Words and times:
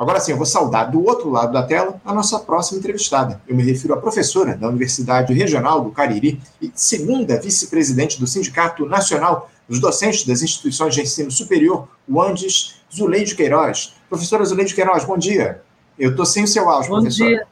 Agora 0.00 0.18
sim, 0.18 0.30
eu 0.32 0.38
vou 0.38 0.46
saudar 0.46 0.90
do 0.90 1.04
outro 1.04 1.28
lado 1.28 1.52
da 1.52 1.62
tela 1.62 2.00
a 2.02 2.14
nossa 2.14 2.38
próxima 2.38 2.78
entrevistada. 2.78 3.38
Eu 3.46 3.54
me 3.54 3.62
refiro 3.62 3.92
à 3.92 3.98
professora 3.98 4.56
da 4.56 4.66
Universidade 4.66 5.34
Regional 5.34 5.82
do 5.82 5.90
Cariri 5.90 6.40
e 6.58 6.72
segunda 6.74 7.38
vice-presidente 7.38 8.18
do 8.18 8.26
Sindicato 8.26 8.86
Nacional 8.86 9.50
dos 9.68 9.78
Docentes 9.78 10.24
das 10.24 10.40
Instituições 10.40 10.94
de 10.94 11.02
Ensino 11.02 11.30
Superior, 11.30 11.86
o 12.08 12.18
Andes 12.18 12.80
Zuleide 12.90 13.34
Queiroz. 13.34 13.94
Professora 14.08 14.42
Zuleide 14.42 14.74
Queiroz, 14.74 15.04
bom 15.04 15.18
dia. 15.18 15.60
Eu 15.98 16.12
estou 16.12 16.24
sem 16.24 16.44
o 16.44 16.48
seu 16.48 16.70
áudio, 16.70 16.88
bom 16.88 17.00
professora. 17.02 17.28
Dia. 17.28 17.46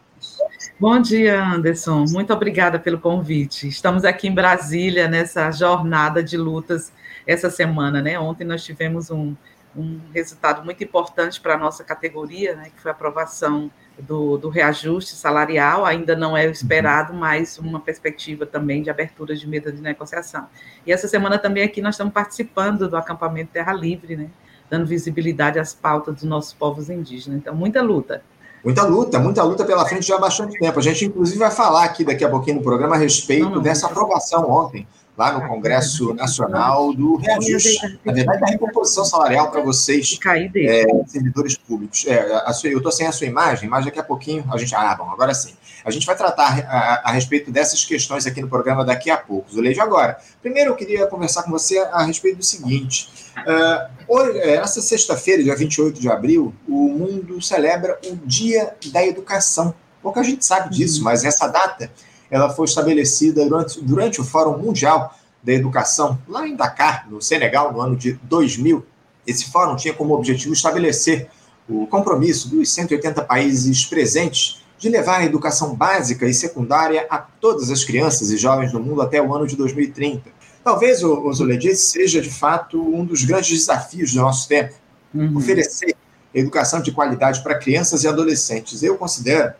Bom 0.80 1.02
dia, 1.02 1.44
Anderson. 1.44 2.06
Muito 2.08 2.32
obrigada 2.32 2.78
pelo 2.78 2.98
convite. 2.98 3.68
Estamos 3.68 4.06
aqui 4.06 4.26
em 4.26 4.34
Brasília 4.34 5.06
nessa 5.06 5.50
jornada 5.50 6.22
de 6.22 6.38
lutas 6.38 6.90
essa 7.26 7.50
semana, 7.50 8.00
né? 8.00 8.18
Ontem 8.18 8.46
nós 8.46 8.64
tivemos 8.64 9.10
um 9.10 9.36
um 9.76 10.00
resultado 10.12 10.64
muito 10.64 10.82
importante 10.82 11.40
para 11.40 11.54
a 11.54 11.58
nossa 11.58 11.84
categoria, 11.84 12.54
né, 12.54 12.70
que 12.74 12.80
foi 12.80 12.90
a 12.90 12.94
aprovação 12.94 13.70
do, 13.98 14.38
do, 14.38 14.48
reajuste 14.48 15.14
salarial, 15.14 15.84
ainda 15.84 16.14
não 16.14 16.36
é 16.36 16.46
esperado, 16.46 17.12
uhum. 17.12 17.18
mas 17.18 17.58
uma 17.58 17.80
perspectiva 17.80 18.46
também 18.46 18.82
de 18.82 18.90
abertura 18.90 19.34
de 19.34 19.46
mesa 19.46 19.72
de 19.72 19.80
negociação. 19.80 20.46
E 20.86 20.92
essa 20.92 21.08
semana 21.08 21.38
também 21.38 21.64
aqui 21.64 21.82
nós 21.82 21.94
estamos 21.94 22.12
participando 22.12 22.88
do 22.88 22.96
acampamento 22.96 23.52
Terra 23.52 23.72
Livre, 23.72 24.16
né, 24.16 24.30
dando 24.70 24.86
visibilidade 24.86 25.58
às 25.58 25.74
pautas 25.74 26.14
dos 26.14 26.24
nossos 26.24 26.52
povos 26.52 26.90
indígenas. 26.90 27.38
Então, 27.38 27.54
muita 27.54 27.82
luta. 27.82 28.22
Muita 28.64 28.84
luta, 28.84 29.18
muita 29.18 29.42
luta 29.42 29.64
pela 29.64 29.86
frente 29.86 30.06
já 30.06 30.16
há 30.16 30.18
bastante 30.18 30.58
tempo. 30.58 30.78
A 30.78 30.82
gente, 30.82 31.04
inclusive, 31.06 31.38
vai 31.38 31.50
falar 31.50 31.84
aqui 31.84 32.04
daqui 32.04 32.24
a 32.24 32.28
pouquinho 32.28 32.56
no 32.56 32.62
programa 32.62 32.96
a 32.96 32.98
respeito 32.98 33.44
não, 33.44 33.56
não, 33.56 33.62
dessa 33.62 33.86
aprovação 33.86 34.50
ontem 34.50 34.86
lá 35.18 35.32
no 35.32 35.48
Congresso 35.48 36.14
Nacional 36.14 36.94
do 36.94 37.16
reajuste, 37.16 37.98
na 38.04 38.12
verdade, 38.12 38.40
da 38.40 38.46
recomposição 38.46 39.04
salarial 39.04 39.50
para 39.50 39.60
vocês, 39.60 40.16
é, 40.54 40.86
servidores 41.08 41.56
públicos. 41.56 42.06
É, 42.06 42.52
sua, 42.52 42.70
eu 42.70 42.76
estou 42.78 42.92
sem 42.92 43.04
a 43.04 43.10
sua 43.10 43.26
imagem, 43.26 43.68
mas 43.68 43.84
daqui 43.84 43.98
a 43.98 44.04
pouquinho 44.04 44.44
a 44.48 44.56
gente. 44.56 44.72
Ah, 44.76 44.94
bom, 44.94 45.10
agora 45.10 45.34
sim. 45.34 45.54
A 45.84 45.90
gente 45.90 46.06
vai 46.06 46.16
tratar 46.16 46.60
a, 46.68 47.08
a 47.08 47.10
respeito 47.10 47.50
dessas 47.50 47.84
questões 47.84 48.26
aqui 48.26 48.40
no 48.40 48.48
programa 48.48 48.84
daqui 48.84 49.10
a 49.10 49.16
pouco. 49.16 49.50
Zuleide, 49.50 49.80
agora. 49.80 50.18
Primeiro, 50.40 50.70
eu 50.70 50.76
queria 50.76 51.04
conversar 51.08 51.42
com 51.42 51.50
você 51.50 51.78
a 51.78 52.04
respeito 52.04 52.38
do 52.38 52.44
seguinte. 52.44 53.08
Uh, 53.38 53.90
hoje, 54.06 54.38
essa 54.38 54.80
sexta-feira, 54.80 55.42
dia 55.42 55.56
28 55.56 56.00
de 56.00 56.08
abril, 56.08 56.54
o 56.68 56.88
mundo 56.88 57.42
celebra 57.42 57.98
o 58.06 58.16
Dia 58.24 58.74
da 58.92 59.04
Educação. 59.04 59.74
Pouca 60.00 60.22
gente 60.22 60.44
sabe 60.44 60.70
disso, 60.70 60.98
uhum. 60.98 61.04
mas 61.04 61.24
essa 61.24 61.48
data 61.48 61.90
ela 62.30 62.50
foi 62.50 62.66
estabelecida 62.66 63.44
durante, 63.44 63.80
durante 63.80 64.20
o 64.20 64.24
Fórum 64.24 64.58
Mundial 64.58 65.14
da 65.42 65.52
Educação, 65.52 66.18
lá 66.28 66.46
em 66.46 66.56
Dakar, 66.56 67.08
no 67.08 67.22
Senegal, 67.22 67.72
no 67.72 67.80
ano 67.80 67.96
de 67.96 68.12
2000. 68.24 68.84
Esse 69.26 69.50
fórum 69.50 69.76
tinha 69.76 69.94
como 69.94 70.14
objetivo 70.14 70.52
estabelecer 70.52 71.28
o 71.68 71.86
compromisso 71.86 72.48
dos 72.48 72.70
180 72.72 73.22
países 73.22 73.84
presentes 73.84 74.62
de 74.78 74.88
levar 74.88 75.18
a 75.18 75.24
educação 75.24 75.74
básica 75.74 76.26
e 76.26 76.32
secundária 76.32 77.06
a 77.10 77.18
todas 77.18 77.70
as 77.70 77.84
crianças 77.84 78.30
e 78.30 78.36
jovens 78.36 78.72
do 78.72 78.80
mundo 78.80 79.02
até 79.02 79.20
o 79.20 79.34
ano 79.34 79.46
de 79.46 79.56
2030. 79.56 80.30
Talvez, 80.62 81.02
o 81.02 81.32
Zuledi, 81.32 81.74
seja 81.74 82.20
de 82.20 82.30
fato 82.30 82.80
um 82.80 83.04
dos 83.04 83.24
grandes 83.24 83.50
desafios 83.50 84.12
do 84.12 84.20
nosso 84.20 84.48
tempo, 84.48 84.74
uhum. 85.14 85.36
oferecer 85.36 85.96
educação 86.34 86.80
de 86.80 86.92
qualidade 86.92 87.42
para 87.42 87.58
crianças 87.58 88.04
e 88.04 88.08
adolescentes. 88.08 88.82
Eu 88.82 88.96
considero 88.96 89.52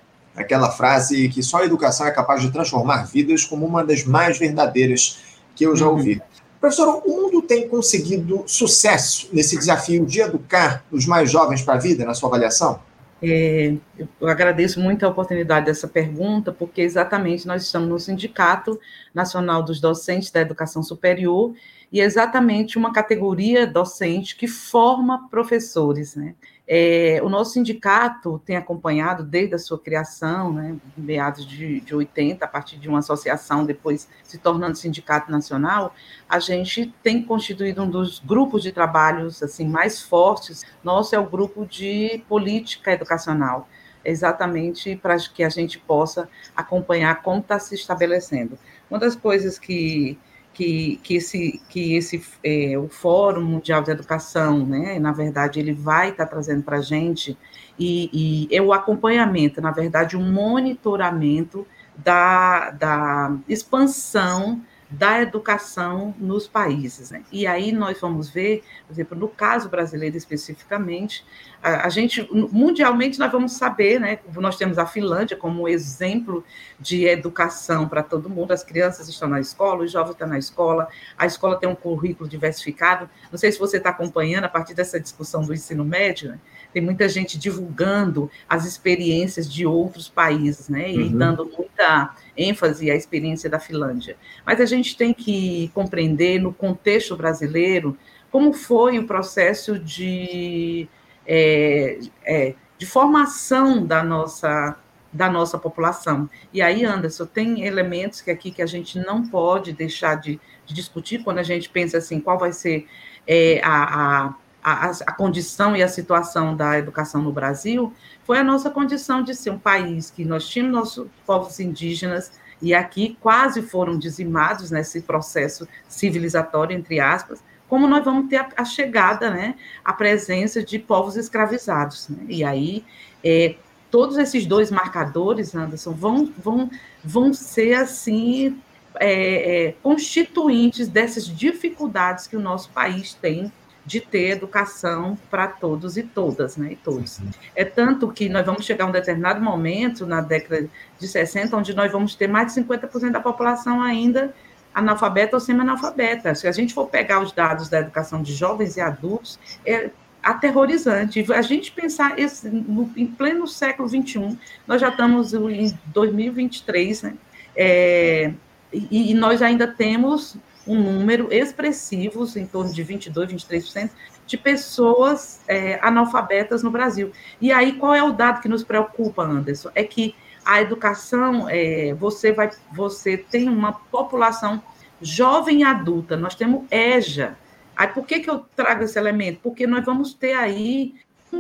aquela 0.43 0.71
frase 0.71 1.29
que 1.29 1.43
só 1.43 1.59
a 1.59 1.65
educação 1.65 2.07
é 2.07 2.11
capaz 2.11 2.43
de 2.43 2.51
transformar 2.51 3.05
vidas 3.05 3.45
como 3.45 3.67
uma 3.67 3.85
das 3.85 4.05
mais 4.05 4.39
verdadeiras 4.39 5.19
que 5.55 5.65
eu 5.65 5.77
já 5.77 5.87
uhum. 5.87 5.93
ouvi. 5.93 6.23
Professor, 6.61 7.03
o 7.07 7.09
mundo 7.09 7.43
tem 7.43 7.69
conseguido 7.69 8.43
sucesso 8.47 9.29
nesse 9.33 9.57
desafio 9.57 10.05
de 10.05 10.21
educar 10.21 10.85
os 10.91 11.07
mais 11.07 11.31
jovens 11.31 11.63
para 11.63 11.75
a 11.75 11.79
vida, 11.79 12.05
na 12.05 12.15
sua 12.15 12.29
avaliação? 12.29 12.81
É, 13.21 13.75
eu 14.21 14.29
agradeço 14.29 14.81
muito 14.81 15.05
a 15.05 15.09
oportunidade 15.09 15.67
dessa 15.67 15.89
pergunta, 15.89 16.53
porque 16.53 16.81
exatamente 16.81 17.47
nós 17.47 17.63
estamos 17.63 17.89
no 17.89 17.99
Sindicato 17.99 18.79
Nacional 19.13 19.63
dos 19.63 19.81
Docentes 19.81 20.31
da 20.31 20.41
Educação 20.41 20.83
Superior 20.83 21.53
e 21.91 22.01
é 22.01 22.05
exatamente 22.05 22.77
uma 22.77 22.93
categoria 22.93 23.67
docente 23.67 24.37
que 24.37 24.47
forma 24.47 25.29
professores, 25.31 26.15
né? 26.15 26.35
É, 26.71 27.19
o 27.23 27.31
nosso 27.31 27.53
sindicato 27.53 28.39
tem 28.45 28.55
acompanhado 28.55 29.25
desde 29.25 29.55
a 29.55 29.59
sua 29.59 29.79
criação, 29.79 30.53
né, 30.53 30.77
meados 30.95 31.47
de, 31.47 31.81
de 31.81 31.95
80, 31.95 32.45
a 32.45 32.49
partir 32.49 32.77
de 32.77 32.87
uma 32.91 32.99
associação, 32.99 33.65
depois 33.65 34.07
se 34.23 34.37
tornando 34.37 34.77
sindicato 34.77 35.33
nacional, 35.33 35.95
a 36.29 36.39
gente 36.39 36.93
tem 37.03 37.23
constituído 37.23 37.83
um 37.83 37.89
dos 37.89 38.19
grupos 38.19 38.63
de 38.63 38.71
trabalhos 38.71 39.43
assim 39.43 39.67
mais 39.67 40.03
fortes. 40.03 40.63
Nosso 40.85 41.15
é 41.15 41.19
o 41.19 41.25
grupo 41.25 41.65
de 41.65 42.23
política 42.29 42.93
educacional, 42.93 43.67
exatamente 44.05 44.95
para 44.95 45.17
que 45.17 45.43
a 45.43 45.49
gente 45.49 45.79
possa 45.79 46.29
acompanhar 46.55 47.23
como 47.23 47.41
está 47.41 47.59
se 47.59 47.75
estabelecendo. 47.77 48.59
Uma 48.91 48.99
das 48.99 49.17
coisas 49.17 49.59
que 49.59 50.19
que, 50.59 50.99
que 51.05 51.15
esse, 51.15 51.63
que 51.69 51.95
esse 51.95 52.21
é, 52.43 52.77
o 52.77 52.89
Fórum 52.89 53.45
Mundial 53.45 53.81
de 53.81 53.93
Educação, 53.93 54.67
né, 54.67 54.99
na 54.99 55.13
verdade, 55.13 55.61
ele 55.61 55.73
vai 55.73 56.11
estar 56.11 56.25
tá 56.25 56.31
trazendo 56.33 56.65
para 56.65 56.79
a 56.79 56.81
gente, 56.81 57.39
e, 57.79 58.49
e 58.51 58.57
é 58.57 58.61
o 58.61 58.73
acompanhamento, 58.73 59.61
na 59.61 59.71
verdade, 59.71 60.17
o 60.17 60.21
monitoramento 60.21 61.65
da, 61.97 62.73
da 62.73 63.37
expansão 63.49 64.61
da 64.91 65.21
educação 65.21 66.15
nos 66.19 66.49
países. 66.49 67.11
Né? 67.11 67.23
E 67.31 67.47
aí 67.47 67.73
nós 67.73 68.01
vamos 68.01 68.29
ver, 68.31 68.63
por 68.87 68.93
exemplo, 68.93 69.19
no 69.19 69.29
caso 69.29 69.69
brasileiro 69.69 70.17
especificamente, 70.17 71.25
a, 71.63 71.87
a, 71.87 71.89
gente, 71.89 72.27
mundialmente, 72.33 73.19
nós 73.19 73.31
vamos 73.31 73.53
saber, 73.53 74.01
né? 74.01 74.19
Nós 74.37 74.57
temos 74.57 74.79
a 74.79 74.87
Finlândia 74.87 75.37
como 75.37 75.69
exemplo 75.69 76.45
de 76.79 77.05
educação 77.07 77.89
para 77.89 78.03
todo 78.03 78.31
mundo. 78.31 78.53
As 78.53 78.63
crianças 78.63 79.09
estão 79.09 79.29
na 79.29 79.41
escola, 79.41 79.85
os 79.85 79.91
jovens 79.91 80.13
estão 80.13 80.29
na 80.29 80.39
escola, 80.39 80.89
a 81.17 81.27
escola 81.27 81.59
tem 81.59 81.69
um 81.69 81.75
currículo 81.75 82.29
diversificado. 82.29 83.11
Não 83.31 83.39
sei 83.39 83.51
se 83.51 83.59
você 83.59 83.77
está 83.79 83.91
acompanhando 83.91 84.45
a 84.45 84.49
partir 84.49 84.73
dessa 84.73 85.01
discussão 85.01 85.45
do 85.45 85.53
ensino 85.53 85.85
médio, 85.85 86.31
né? 86.31 86.39
tem 86.73 86.83
muita 86.83 87.09
gente 87.09 87.39
divulgando 87.39 88.31
as 88.49 88.65
experiências 88.65 89.51
de 89.51 89.67
outros 89.67 90.09
países, 90.09 90.69
né? 90.69 90.91
E 90.91 91.03
uhum. 91.03 91.19
dando 91.19 91.45
muita 91.47 92.15
ênfase 92.39 92.91
à 92.91 92.95
experiência 92.95 93.51
da 93.51 93.59
Finlândia. 93.59 94.17
Mas 94.47 94.61
a 94.61 94.65
gente 94.65 94.97
tem 94.97 95.13
que 95.13 95.71
compreender 95.75 96.41
no 96.41 96.53
contexto 96.53 97.17
brasileiro 97.17 97.99
como 98.31 98.53
foi 98.53 98.99
o 98.99 99.07
processo 99.07 99.79
de, 99.79 100.89
é, 101.27 101.99
é, 102.25 102.55
de 102.79 102.87
formação 102.87 103.85
da 103.85 104.03
nossa 104.03 104.77
da 105.11 105.31
nossa 105.31 105.57
população. 105.57 106.29
E 106.53 106.61
aí, 106.61 106.85
Anderson, 106.85 107.25
tem 107.25 107.65
elementos 107.65 108.21
que 108.21 108.31
aqui 108.31 108.51
que 108.51 108.61
a 108.61 108.67
gente 108.67 108.99
não 108.99 109.27
pode 109.27 109.73
deixar 109.73 110.17
de, 110.17 110.39
de 110.67 110.75
discutir 110.75 111.25
quando 111.25 111.39
a 111.39 111.43
gente 111.43 111.71
pensa 111.71 111.97
assim, 111.97 112.21
qual 112.21 112.39
vai 112.39 112.53
ser 112.53 112.87
é, 113.27 113.59
a, 113.65 114.27
a 114.27 114.35
a, 114.63 114.91
a, 114.91 115.13
condição 115.13 115.77
e 115.77 115.83
a 115.83 115.89
situação 115.89 116.55
da 116.55 116.79
educação 116.79 117.23
no 117.23 117.33
Brasil 117.33 117.93
foi 118.29 118.37
a 118.37 118.45
nossa 118.45 118.69
condição 118.69 119.23
de 119.23 119.35
ser 119.35 119.49
um 119.49 119.59
país 119.59 120.11
que 120.11 120.23
nós 120.23 120.47
tínhamos 120.47 120.75
nossos 120.75 121.09
povos 121.25 121.59
indígenas 121.61 122.31
e 122.61 122.75
aqui 122.75 123.17
quase 123.23 123.63
foram 123.63 123.99
dizimados 123.99 124.71
nesse 124.71 125.01
processo 125.01 125.67
civilizatório, 125.89 126.77
entre 126.77 127.01
aspas, 127.01 127.43
como 127.71 127.89
nós 127.89 128.05
vamos 128.05 128.29
ter 128.29 128.47
a, 128.55 128.65
chegada, 128.67 129.31
né, 129.31 129.55
a 129.83 129.95
presença 129.95 130.63
de 130.63 130.79
povos 130.79 131.17
escravizados. 131.17 132.11
Né? 132.11 132.27
E 132.29 132.45
aí, 132.45 132.85
é, 133.25 133.55
todos 133.91 134.19
esses 134.19 134.45
dois 134.45 134.71
marcadores, 134.71 135.55
Anderson, 135.55 135.93
vão, 135.93 136.31
vão, 136.37 136.71
vão 137.03 137.33
ser, 137.33 137.77
assim, 137.77 138.61
é, 139.01 139.69
é, 139.69 139.73
constituintes 139.83 140.87
dessas 140.87 141.27
dificuldades 141.27 142.27
que 142.27 142.37
o 142.37 142.41
nosso 142.41 142.69
país 142.73 143.15
tem 143.15 143.51
de 143.89 144.03
ter 144.03 144.33
educação 144.33 145.17
para 145.31 145.49
todos 145.49 145.97
e 145.97 146.03
todas, 146.03 146.59
né, 146.59 146.73
e 146.73 146.77
todos. 146.77 147.21
É 147.57 147.65
tanto 147.65 148.13
que 148.13 148.29
nós 148.29 148.45
vamos 148.45 148.67
chegar 148.67 148.85
a 148.85 148.89
um 148.89 148.93
determinado 148.93 149.41
momento, 149.41 150.07
na 150.07 150.21
década 150.21 150.69
de 150.99 151.09
60, 151.09 151.57
onde 151.57 151.75
nós 151.75 151.91
vamos 151.91 152.15
ter 152.15 152.29
mais 152.29 152.53
de 152.53 152.61
50% 152.61 153.11
da 153.11 153.21
população 153.21 153.81
ainda 153.81 154.35
analfabeta 154.75 155.37
ou 155.37 155.41
semi-analfabeta. 155.41 156.35
Se 156.35 156.47
a 156.47 156.53
gente 156.53 156.75
for 156.75 156.87
pegar 156.89 157.21
os 157.21 157.33
dados 157.33 157.71
da 157.71 157.81
educação 157.81 158.23
de 158.23 158.35
jovens 158.35 158.77
e 158.77 158.81
adultos, 158.83 159.39
é 159.65 159.91
aterrorizante. 160.23 161.25
A 161.33 161.41
gente 161.41 161.73
pensar 161.73 162.19
esse, 162.19 162.47
no, 162.51 162.91
em 162.95 163.07
pleno 163.07 163.47
século 163.47 163.89
XXI, 163.89 164.39
nós 164.67 164.83
já 164.83 164.91
estamos 164.91 165.33
em 165.33 165.73
2023, 165.87 167.03
né? 167.05 167.15
É, 167.57 168.33
e, 168.71 169.13
e 169.13 169.15
nós 169.15 169.41
ainda 169.41 169.67
temos 169.67 170.37
um 170.69 170.81
número 170.81 171.33
expressivo, 171.33 172.27
em 172.37 172.47
torno 172.47 172.73
de 172.73 172.85
22%, 172.85 173.13
23%, 173.27 173.91
de 174.27 174.37
pessoas 174.37 175.41
é, 175.49 175.79
analfabetas 175.83 176.63
no 176.63 176.71
Brasil. 176.71 177.11
E 177.41 177.51
aí, 177.51 177.73
qual 177.73 177.95
é 177.95 178.03
o 178.03 178.13
dado 178.13 178.41
que 178.43 178.49
nos 178.49 178.63
preocupa, 178.63 179.23
Anderson? 179.23 179.71
É 179.75 179.83
que 179.83 180.15
a 180.45 180.61
educação, 180.61 181.49
é, 181.49 181.95
você, 181.95 182.33
vai, 182.33 182.51
você 182.73 183.17
tem 183.17 183.49
uma 183.49 183.73
população 183.73 184.63
jovem 185.01 185.65
adulta, 185.65 186.17
nós 186.17 186.35
temos 186.35 186.65
EJA. 186.71 187.37
Aí, 187.77 187.89
por 187.89 188.05
que, 188.05 188.21
que 188.21 188.29
eu 188.29 188.41
trago 188.55 188.85
esse 188.85 188.99
elemento? 188.99 189.41
Porque 189.43 189.67
nós 189.67 189.85
vamos 189.85 190.13
ter 190.13 190.35
aí 190.35 190.95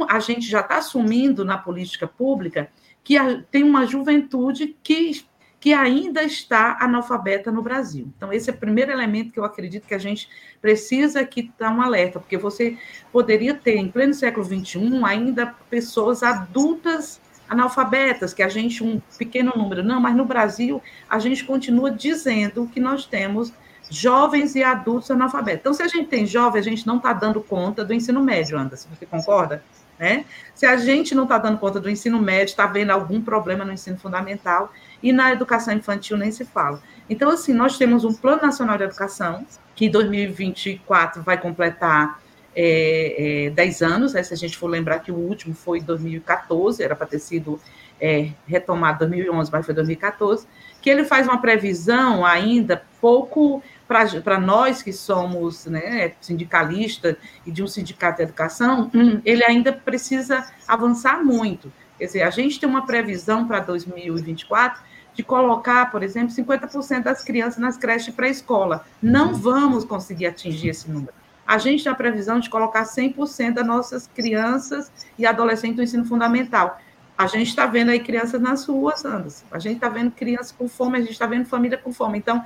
a 0.08 0.20
gente 0.20 0.46
já 0.46 0.60
está 0.60 0.78
assumindo 0.78 1.44
na 1.44 1.56
política 1.56 2.06
pública 2.06 2.70
que 3.02 3.16
tem 3.50 3.62
uma 3.62 3.86
juventude 3.86 4.76
que, 4.82 5.24
que 5.60 5.72
ainda 5.72 6.22
está 6.22 6.78
analfabeta 6.80 7.50
no 7.50 7.62
Brasil. 7.62 8.08
Então, 8.16 8.32
esse 8.32 8.48
é 8.48 8.52
o 8.52 8.56
primeiro 8.56 8.92
elemento 8.92 9.32
que 9.32 9.40
eu 9.40 9.44
acredito 9.44 9.86
que 9.86 9.94
a 9.94 9.98
gente 9.98 10.28
precisa 10.60 11.24
que 11.24 11.50
dar 11.58 11.70
um 11.74 11.82
alerta, 11.82 12.20
porque 12.20 12.36
você 12.36 12.78
poderia 13.12 13.54
ter, 13.54 13.76
em 13.76 13.90
pleno 13.90 14.14
século 14.14 14.44
XXI, 14.44 15.02
ainda 15.04 15.46
pessoas 15.68 16.22
adultas 16.22 17.20
analfabetas, 17.48 18.34
que 18.34 18.42
a 18.42 18.48
gente, 18.48 18.84
um 18.84 19.00
pequeno 19.16 19.52
número, 19.56 19.82
não, 19.82 20.00
mas 20.00 20.14
no 20.14 20.24
Brasil, 20.24 20.82
a 21.08 21.18
gente 21.18 21.44
continua 21.44 21.90
dizendo 21.90 22.68
que 22.72 22.78
nós 22.78 23.06
temos 23.06 23.52
jovens 23.90 24.54
e 24.54 24.62
adultos 24.62 25.10
analfabetos. 25.10 25.60
Então, 25.60 25.74
se 25.74 25.82
a 25.82 25.88
gente 25.88 26.08
tem 26.08 26.26
jovem, 26.26 26.60
a 26.60 26.64
gente 26.64 26.86
não 26.86 26.96
está 26.96 27.12
dando 27.12 27.40
conta 27.40 27.84
do 27.84 27.94
ensino 27.94 28.22
médio, 28.22 28.58
Anderson, 28.58 28.88
você 28.90 29.06
concorda? 29.06 29.62
Né? 29.98 30.24
Se 30.54 30.64
a 30.64 30.76
gente 30.76 31.14
não 31.14 31.24
está 31.24 31.38
dando 31.38 31.58
conta 31.58 31.80
do 31.80 31.90
ensino 31.90 32.20
médio, 32.20 32.52
está 32.52 32.66
vendo 32.66 32.90
algum 32.90 33.20
problema 33.20 33.64
no 33.64 33.72
ensino 33.72 33.98
fundamental 33.98 34.72
e 35.02 35.12
na 35.12 35.32
educação 35.32 35.74
infantil 35.74 36.16
nem 36.16 36.30
se 36.30 36.44
fala. 36.44 36.80
Então, 37.10 37.30
assim, 37.30 37.52
nós 37.52 37.76
temos 37.76 38.04
um 38.04 38.12
Plano 38.12 38.42
Nacional 38.42 38.76
de 38.76 38.84
Educação, 38.84 39.44
que 39.74 39.86
em 39.86 39.90
2024 39.90 41.22
vai 41.22 41.40
completar 41.40 42.20
é, 42.54 43.46
é, 43.46 43.50
10 43.50 43.82
anos, 43.82 44.12
né? 44.14 44.22
se 44.22 44.34
a 44.34 44.36
gente 44.36 44.56
for 44.56 44.68
lembrar 44.68 45.00
que 45.00 45.10
o 45.10 45.16
último 45.16 45.54
foi 45.54 45.78
em 45.78 45.82
2014, 45.82 46.82
era 46.82 46.94
para 46.94 47.06
ter 47.06 47.18
sido 47.18 47.60
é, 48.00 48.30
retomado 48.46 49.04
em 49.04 49.08
2011, 49.08 49.50
mas 49.50 49.66
foi 49.66 49.74
2014, 49.74 50.46
que 50.80 50.90
ele 50.90 51.04
faz 51.04 51.26
uma 51.26 51.40
previsão 51.40 52.24
ainda 52.24 52.82
pouco 53.00 53.62
para 53.88 54.38
nós 54.38 54.82
que 54.82 54.92
somos 54.92 55.64
né, 55.64 56.12
sindicalistas 56.20 57.16
e 57.46 57.50
de 57.50 57.62
um 57.62 57.66
sindicato 57.66 58.18
de 58.18 58.24
educação, 58.24 58.90
hum, 58.94 59.20
ele 59.24 59.42
ainda 59.42 59.72
precisa 59.72 60.46
avançar 60.68 61.24
muito. 61.24 61.72
Quer 61.98 62.04
dizer, 62.04 62.22
a 62.22 62.30
gente 62.30 62.60
tem 62.60 62.68
uma 62.68 62.86
previsão 62.86 63.48
para 63.48 63.60
2024 63.60 64.82
de 65.14 65.22
colocar, 65.24 65.90
por 65.90 66.02
exemplo, 66.02 66.32
50% 66.32 67.02
das 67.02 67.24
crianças 67.24 67.58
nas 67.58 67.76
creches 67.76 68.14
pré-escola. 68.14 68.84
Não 69.02 69.34
vamos 69.34 69.84
conseguir 69.84 70.26
atingir 70.26 70.68
esse 70.68 70.88
número. 70.88 71.12
A 71.44 71.56
gente 71.56 71.82
tem 71.82 71.90
a 71.90 71.96
previsão 71.96 72.38
de 72.38 72.50
colocar 72.50 72.84
100% 72.84 73.54
das 73.54 73.66
nossas 73.66 74.06
crianças 74.06 74.92
e 75.18 75.26
adolescentes 75.26 75.78
no 75.78 75.82
ensino 75.82 76.04
fundamental. 76.04 76.78
A 77.16 77.26
gente 77.26 77.48
está 77.48 77.66
vendo 77.66 77.90
aí 77.90 77.98
crianças 77.98 78.40
nas 78.40 78.64
ruas, 78.66 79.04
Anderson. 79.04 79.46
A 79.50 79.58
gente 79.58 79.76
está 79.76 79.88
vendo 79.88 80.12
crianças 80.12 80.52
com 80.52 80.68
fome, 80.68 80.98
a 80.98 81.00
gente 81.00 81.12
está 81.12 81.26
vendo 81.26 81.46
família 81.46 81.76
com 81.76 81.90
fome. 81.90 82.18
Então, 82.18 82.44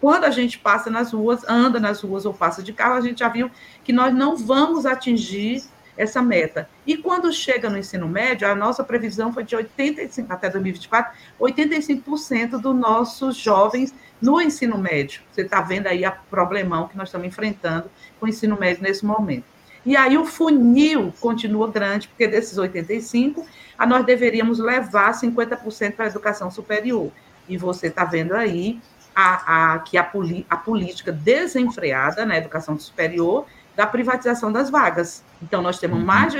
quando 0.00 0.24
a 0.24 0.30
gente 0.30 0.58
passa 0.58 0.88
nas 0.88 1.12
ruas, 1.12 1.42
anda 1.48 1.78
nas 1.78 2.00
ruas 2.00 2.24
ou 2.24 2.32
passa 2.32 2.62
de 2.62 2.72
carro, 2.72 2.94
a 2.94 3.00
gente 3.00 3.20
já 3.20 3.28
viu 3.28 3.50
que 3.84 3.92
nós 3.92 4.14
não 4.14 4.36
vamos 4.36 4.86
atingir 4.86 5.62
essa 5.96 6.22
meta. 6.22 6.68
E 6.86 6.96
quando 6.96 7.30
chega 7.30 7.68
no 7.68 7.76
ensino 7.76 8.08
médio, 8.08 8.48
a 8.48 8.54
nossa 8.54 8.82
previsão 8.82 9.32
foi 9.32 9.44
de 9.44 9.54
85 9.54 10.32
até 10.32 10.48
2024, 10.48 11.12
85% 11.38 12.58
dos 12.58 12.74
nossos 12.74 13.36
jovens 13.36 13.94
no 14.20 14.40
ensino 14.40 14.78
médio. 14.78 15.20
Você 15.30 15.42
está 15.42 15.60
vendo 15.60 15.86
aí 15.88 16.04
a 16.04 16.10
problemão 16.10 16.88
que 16.88 16.96
nós 16.96 17.08
estamos 17.08 17.26
enfrentando 17.26 17.90
com 18.18 18.24
o 18.24 18.28
ensino 18.28 18.58
médio 18.58 18.82
nesse 18.82 19.04
momento. 19.04 19.44
E 19.84 19.96
aí 19.96 20.16
o 20.16 20.24
funil 20.24 21.12
continua 21.20 21.70
grande, 21.70 22.08
porque 22.08 22.26
desses 22.26 22.56
85, 22.56 23.46
a 23.76 23.86
nós 23.86 24.04
deveríamos 24.04 24.58
levar 24.58 25.12
50% 25.12 25.92
para 25.92 26.06
a 26.06 26.08
educação 26.08 26.50
superior. 26.50 27.10
E 27.48 27.56
você 27.56 27.88
está 27.88 28.04
vendo 28.04 28.32
aí 28.32 28.80
a, 29.14 29.74
a, 29.74 29.78
que 29.80 29.98
a, 29.98 30.10
a 30.48 30.56
política 30.56 31.12
desenfreada 31.12 32.24
na 32.24 32.36
educação 32.36 32.78
superior 32.78 33.46
da 33.76 33.86
privatização 33.86 34.52
das 34.52 34.70
vagas. 34.70 35.24
Então, 35.42 35.62
nós 35.62 35.78
temos 35.78 35.98
uhum. 35.98 36.04
mais 36.04 36.32
de 36.32 36.38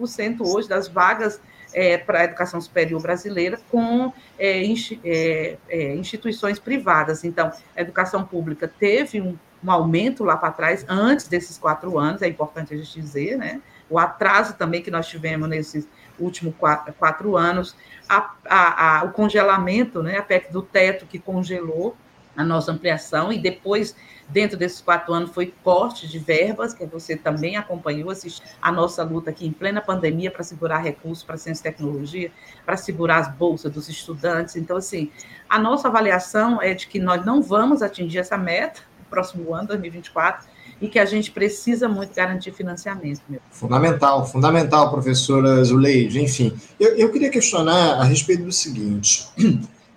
85% 0.00 0.40
hoje 0.40 0.68
das 0.68 0.88
vagas 0.88 1.40
é, 1.72 1.98
para 1.98 2.20
a 2.20 2.24
educação 2.24 2.60
superior 2.60 3.02
brasileira 3.02 3.58
com 3.70 4.12
é, 4.38 4.62
é, 5.04 5.58
é, 5.68 5.94
instituições 5.94 6.58
privadas. 6.58 7.24
Então, 7.24 7.52
a 7.76 7.80
educação 7.80 8.24
pública 8.24 8.66
teve 8.66 9.20
um, 9.20 9.36
um 9.62 9.70
aumento 9.70 10.24
lá 10.24 10.36
para 10.36 10.52
trás, 10.52 10.84
antes 10.88 11.28
desses 11.28 11.58
quatro 11.58 11.98
anos, 11.98 12.22
é 12.22 12.28
importante 12.28 12.72
a 12.72 12.76
gente 12.76 13.00
dizer, 13.00 13.36
né? 13.36 13.60
O 13.88 13.98
atraso 13.98 14.54
também 14.54 14.82
que 14.82 14.90
nós 14.90 15.06
tivemos 15.06 15.48
nesses 15.48 15.88
últimos 16.18 16.54
quatro, 16.56 16.92
quatro 16.94 17.36
anos, 17.36 17.76
a, 18.08 18.34
a, 18.48 18.98
a, 19.00 19.04
o 19.04 19.12
congelamento, 19.12 20.02
né? 20.02 20.18
A 20.18 20.22
PEC 20.22 20.52
do 20.52 20.62
teto 20.62 21.06
que 21.06 21.18
congelou 21.18 21.96
a 22.36 22.44
nossa 22.44 22.72
ampliação, 22.72 23.32
e 23.32 23.38
depois, 23.38 23.96
dentro 24.28 24.56
desses 24.56 24.80
quatro 24.80 25.12
anos, 25.14 25.30
foi 25.30 25.54
corte 25.64 26.06
de 26.06 26.18
verbas, 26.18 26.74
que 26.74 26.84
você 26.84 27.16
também 27.16 27.56
acompanhou, 27.56 28.10
assistiu 28.10 28.44
a 28.60 28.70
nossa 28.70 29.02
luta 29.02 29.30
aqui 29.30 29.46
em 29.46 29.52
plena 29.52 29.80
pandemia 29.80 30.30
para 30.30 30.42
segurar 30.42 30.78
recursos 30.78 31.24
para 31.24 31.36
ciência 31.36 31.62
e 31.62 31.72
tecnologia, 31.72 32.30
para 32.64 32.76
segurar 32.76 33.18
as 33.18 33.34
bolsas 33.34 33.72
dos 33.72 33.88
estudantes. 33.88 34.56
Então, 34.56 34.76
assim, 34.76 35.10
a 35.48 35.58
nossa 35.58 35.88
avaliação 35.88 36.60
é 36.60 36.74
de 36.74 36.86
que 36.86 36.98
nós 36.98 37.24
não 37.24 37.42
vamos 37.42 37.82
atingir 37.82 38.18
essa 38.18 38.36
meta 38.36 38.80
no 38.98 39.06
próximo 39.06 39.54
ano, 39.54 39.68
2024, 39.68 40.46
e 40.80 40.88
que 40.88 40.98
a 40.98 41.04
gente 41.04 41.30
precisa 41.30 41.88
muito 41.88 42.14
garantir 42.14 42.52
financiamento. 42.52 43.22
Fundamental, 43.50 44.26
fundamental, 44.26 44.90
professora 44.90 45.64
Zuleide. 45.64 46.20
Enfim, 46.20 46.54
eu, 46.78 46.96
eu 46.96 47.10
queria 47.10 47.30
questionar 47.30 47.94
a 47.94 48.04
respeito 48.04 48.44
do 48.44 48.52
seguinte. 48.52 49.26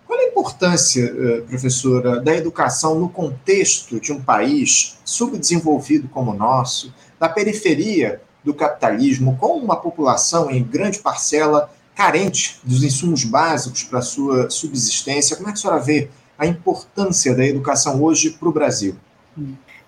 Qual 0.09 0.19
a 0.19 0.23
importância, 0.23 1.03
eh, 1.03 1.41
professora, 1.41 2.19
da 2.19 2.35
educação 2.35 3.00
no 3.00 3.09
contexto 3.09 4.00
de 4.00 4.11
um 4.11 4.19
país 4.19 4.97
subdesenvolvido 5.06 6.07
como 6.07 6.31
o 6.31 6.33
nosso, 6.33 6.91
da 7.19 7.29
periferia 7.29 8.19
do 8.44 8.51
capitalismo, 8.51 9.38
com 9.38 9.59
uma 9.59 9.75
população 9.75 10.50
em 10.50 10.63
grande 10.63 10.97
parcela 10.97 11.71
carente 11.94 12.59
dos 12.63 12.81
insumos 12.83 13.23
básicos 13.23 13.83
para 13.83 14.00
a 14.00 14.01
sua 14.01 14.50
subsistência? 14.50 15.38
Como 15.38 15.47
é 15.47 15.51
que 15.51 15.59
a 15.59 15.61
senhora 15.61 15.79
vê 15.79 16.09
a 16.39 16.47
importância 16.47 17.35
da 17.35 17.45
educação 17.45 18.01
hoje 18.01 18.31
para 18.31 18.50
o 18.50 18.51
Brasil? 18.51 18.95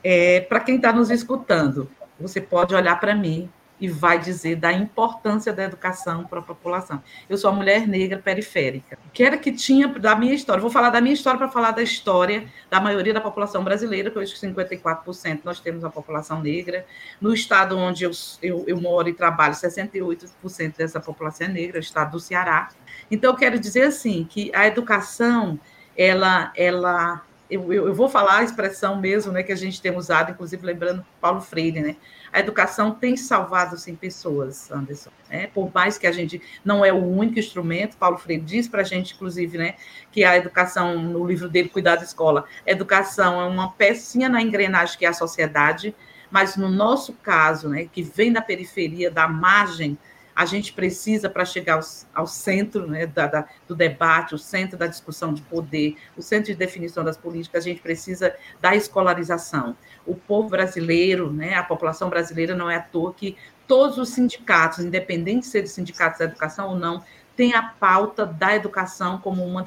É, 0.03 0.41
para 0.41 0.59
quem 0.59 0.75
está 0.75 0.94
nos 0.94 1.09
escutando, 1.09 1.89
você 2.19 2.39
pode 2.39 2.75
olhar 2.75 3.00
para 3.00 3.15
mim 3.15 3.50
e 3.81 3.89
vai 3.89 4.19
dizer 4.19 4.57
da 4.57 4.72
importância 4.72 5.51
da 5.51 5.63
educação 5.63 6.24
para 6.24 6.38
a 6.39 6.44
população. 6.44 7.01
Eu 7.28 7.36
sou 7.36 7.50
uma 7.50 7.57
mulher 7.57 7.88
negra 7.88 8.19
periférica. 8.19 9.00
Que 9.12 9.24
era 9.24 9.39
que 9.39 9.51
tinha 9.51 9.88
da 9.88 10.16
minha 10.16 10.36
história. 10.36 10.62
Vou 10.62 10.69
falar 10.69 10.92
da 10.92 11.01
minha 11.01 11.16
história 11.16 11.39
para 11.39 11.50
falar 11.50 11.72
da 11.72 11.81
história 11.81 12.45
da 12.69 12.80
maioria 12.80 13.12
da 13.12 13.19
população 13.19 13.63
brasileira, 13.63 14.12
que 14.12 14.19
hoje 14.19 14.36
54% 14.36 15.39
nós 15.44 15.60
temos 15.60 15.83
a 15.83 15.89
população 15.89 16.44
negra. 16.44 16.86
No 17.19 17.33
estado 17.33 17.75
onde 17.75 18.04
eu, 18.04 18.12
eu, 18.44 18.63
eu 18.68 18.80
moro 18.80 19.10
e 19.10 19.13
trabalho, 19.13 19.56
68% 19.56 20.78
dessa 20.78 21.00
população 21.00 21.48
é 21.48 21.50
negra, 21.50 21.78
o 21.78 21.81
estado 21.81 22.12
do 22.12 22.19
Ceará. 22.19 22.69
Então, 23.10 23.31
eu 23.31 23.35
quero 23.35 23.59
dizer 23.59 23.83
assim, 23.83 24.23
que 24.30 24.52
a 24.54 24.68
educação, 24.68 25.59
ela, 25.97 26.54
ela 26.56 27.23
eu, 27.51 27.73
eu, 27.73 27.93
vou 27.93 28.07
falar 28.07 28.37
a 28.37 28.43
expressão 28.43 28.99
mesmo, 28.99 29.31
né, 29.31 29.43
que 29.43 29.51
a 29.51 29.55
gente 29.55 29.81
tem 29.81 29.95
usado, 29.95 30.31
inclusive 30.31 30.65
lembrando 30.65 31.05
Paulo 31.19 31.41
Freire, 31.41 31.81
né? 31.81 31.97
A 32.31 32.39
educação 32.39 32.91
tem 32.91 33.17
salvado 33.17 33.77
sim 33.77 33.93
pessoas, 33.93 34.71
Anderson. 34.71 35.09
Né? 35.29 35.47
Por 35.47 35.69
mais 35.73 35.97
que 35.97 36.07
a 36.07 36.13
gente 36.13 36.41
não 36.63 36.83
é 36.85 36.93
o 36.93 37.03
único 37.03 37.37
instrumento, 37.37 37.97
Paulo 37.97 38.17
Freire 38.17 38.41
diz 38.41 38.69
para 38.69 38.81
a 38.81 38.85
gente, 38.85 39.13
inclusive, 39.13 39.57
né, 39.57 39.75
que 40.11 40.23
a 40.23 40.37
educação, 40.37 40.97
no 40.97 41.25
livro 41.27 41.49
dele, 41.49 41.67
Cuidar 41.67 41.97
da 41.97 42.03
Escola, 42.03 42.45
educação 42.65 43.41
é 43.41 43.45
uma 43.45 43.71
pecinha 43.73 44.29
na 44.29 44.41
engrenagem 44.41 44.97
que 44.97 45.05
é 45.05 45.09
a 45.09 45.13
sociedade, 45.13 45.93
mas 46.31 46.55
no 46.55 46.69
nosso 46.69 47.11
caso, 47.21 47.67
né, 47.67 47.89
que 47.91 48.01
vem 48.01 48.31
da 48.31 48.41
periferia, 48.41 49.11
da 49.11 49.27
margem 49.27 49.97
a 50.35 50.45
gente 50.45 50.73
precisa, 50.73 51.30
para 51.30 51.45
chegar 51.45 51.76
ao, 51.76 51.81
ao 52.14 52.28
centro 52.28 52.88
né, 52.88 53.06
da, 53.06 53.28
da, 53.28 53.45
do 53.68 53.76
debate, 53.76 54.35
o 54.35 54.38
centro 54.38 54.78
da 54.78 54.88
discussão 54.88 55.33
de 55.33 55.42
poder, 55.42 55.95
o 56.18 56.21
centro 56.21 56.52
de 56.52 56.56
definição 56.56 57.04
das 57.04 57.18
políticas, 57.18 57.64
a 57.64 57.69
gente 57.69 57.81
precisa 57.81 58.35
da 58.59 58.76
escolarização. 58.76 59.76
O 60.06 60.16
povo 60.16 60.50
brasileiro, 60.50 61.31
né, 61.31 61.56
a 61.56 61.64
população 61.64 62.09
brasileira, 62.09 62.56
não 62.56 62.69
é 62.69 62.78
à 62.78 62.81
toa 62.81 63.14
que 63.14 63.38
todos 63.68 63.97
os 63.97 64.09
sindicatos, 64.09 64.80
independente 64.80 65.42
de 65.42 65.47
ser 65.47 65.64
de 65.64 65.69
sindicatos 65.69 66.19
da 66.19 66.26
educação 66.26 66.69
ou 66.69 66.76
não, 66.76 67.04
tem 67.35 67.54
a 67.54 67.64
pauta 67.64 68.26
da 68.26 68.56
educação 68.56 69.18
como 69.18 69.45
uma 69.45 69.66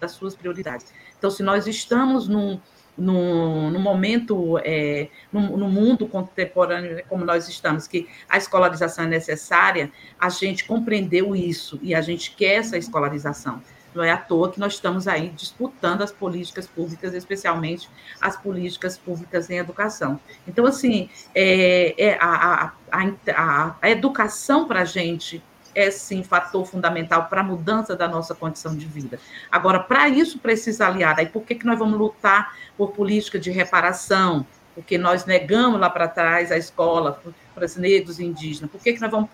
das 0.00 0.12
suas 0.12 0.34
prioridades. 0.34 0.92
Então, 1.18 1.30
se 1.30 1.42
nós 1.42 1.66
estamos 1.66 2.28
num, 2.28 2.60
no, 2.96 3.78
momento, 3.78 4.58
é, 4.64 5.08
no, 5.32 5.56
no, 5.56 5.68
mundo 5.68 6.06
contemporâneo 6.06 7.02
como 7.08 7.24
nós 7.24 7.48
estamos, 7.48 7.86
que 7.86 8.08
a 8.28 8.38
escolarização 8.38 9.04
é 9.04 9.08
necessária, 9.08 9.90
a 10.18 10.28
gente 10.28 10.64
compreendeu 10.64 11.36
isso 11.36 11.78
e 11.82 11.94
a 11.94 12.00
gente 12.00 12.34
quer 12.34 12.56
essa 12.56 12.78
escolarização. 12.78 13.62
Não 13.94 14.04
é 14.04 14.10
à 14.10 14.18
toa 14.18 14.52
que 14.52 14.60
nós 14.60 14.74
estamos 14.74 15.08
aí 15.08 15.30
disputando 15.30 16.02
as 16.02 16.12
políticas 16.12 16.66
públicas, 16.66 17.14
especialmente 17.14 17.88
as 18.20 18.36
políticas 18.36 18.98
públicas 18.98 19.48
em 19.48 19.56
educação. 19.56 20.20
Então, 20.46 20.66
assim, 20.66 21.08
é, 21.34 21.94
é 21.96 22.18
a, 22.20 22.72
a, 22.92 23.12
a, 23.34 23.76
a 23.80 23.90
educação 23.90 24.68
para 24.68 24.82
a 24.82 24.84
gente 24.84 25.42
é 25.76 25.90
sim 25.90 26.24
fator 26.24 26.64
fundamental 26.66 27.26
para 27.26 27.42
a 27.42 27.44
mudança 27.44 27.94
da 27.94 28.08
nossa 28.08 28.34
condição 28.34 28.74
de 28.74 28.86
vida. 28.86 29.20
Agora, 29.52 29.78
para 29.78 30.08
isso 30.08 30.38
precisa 30.38 30.86
aliar. 30.86 31.20
Aí 31.20 31.26
por 31.26 31.42
que, 31.42 31.54
que 31.54 31.66
nós 31.66 31.78
vamos 31.78 31.98
lutar 31.98 32.56
por 32.76 32.92
política 32.92 33.38
de 33.38 33.50
reparação? 33.50 34.46
porque 34.76 34.98
nós 34.98 35.24
negamos 35.24 35.80
lá 35.80 35.88
para 35.88 36.06
trás 36.06 36.52
a 36.52 36.58
escola 36.58 37.18
para 37.54 37.64
os 37.64 37.76
negros 37.76 38.18
e 38.18 38.24
indígenas? 38.26 38.70
Por 38.70 38.78
que, 38.78 38.92
que 38.92 39.00
nós 39.00 39.10
vamos 39.10 39.30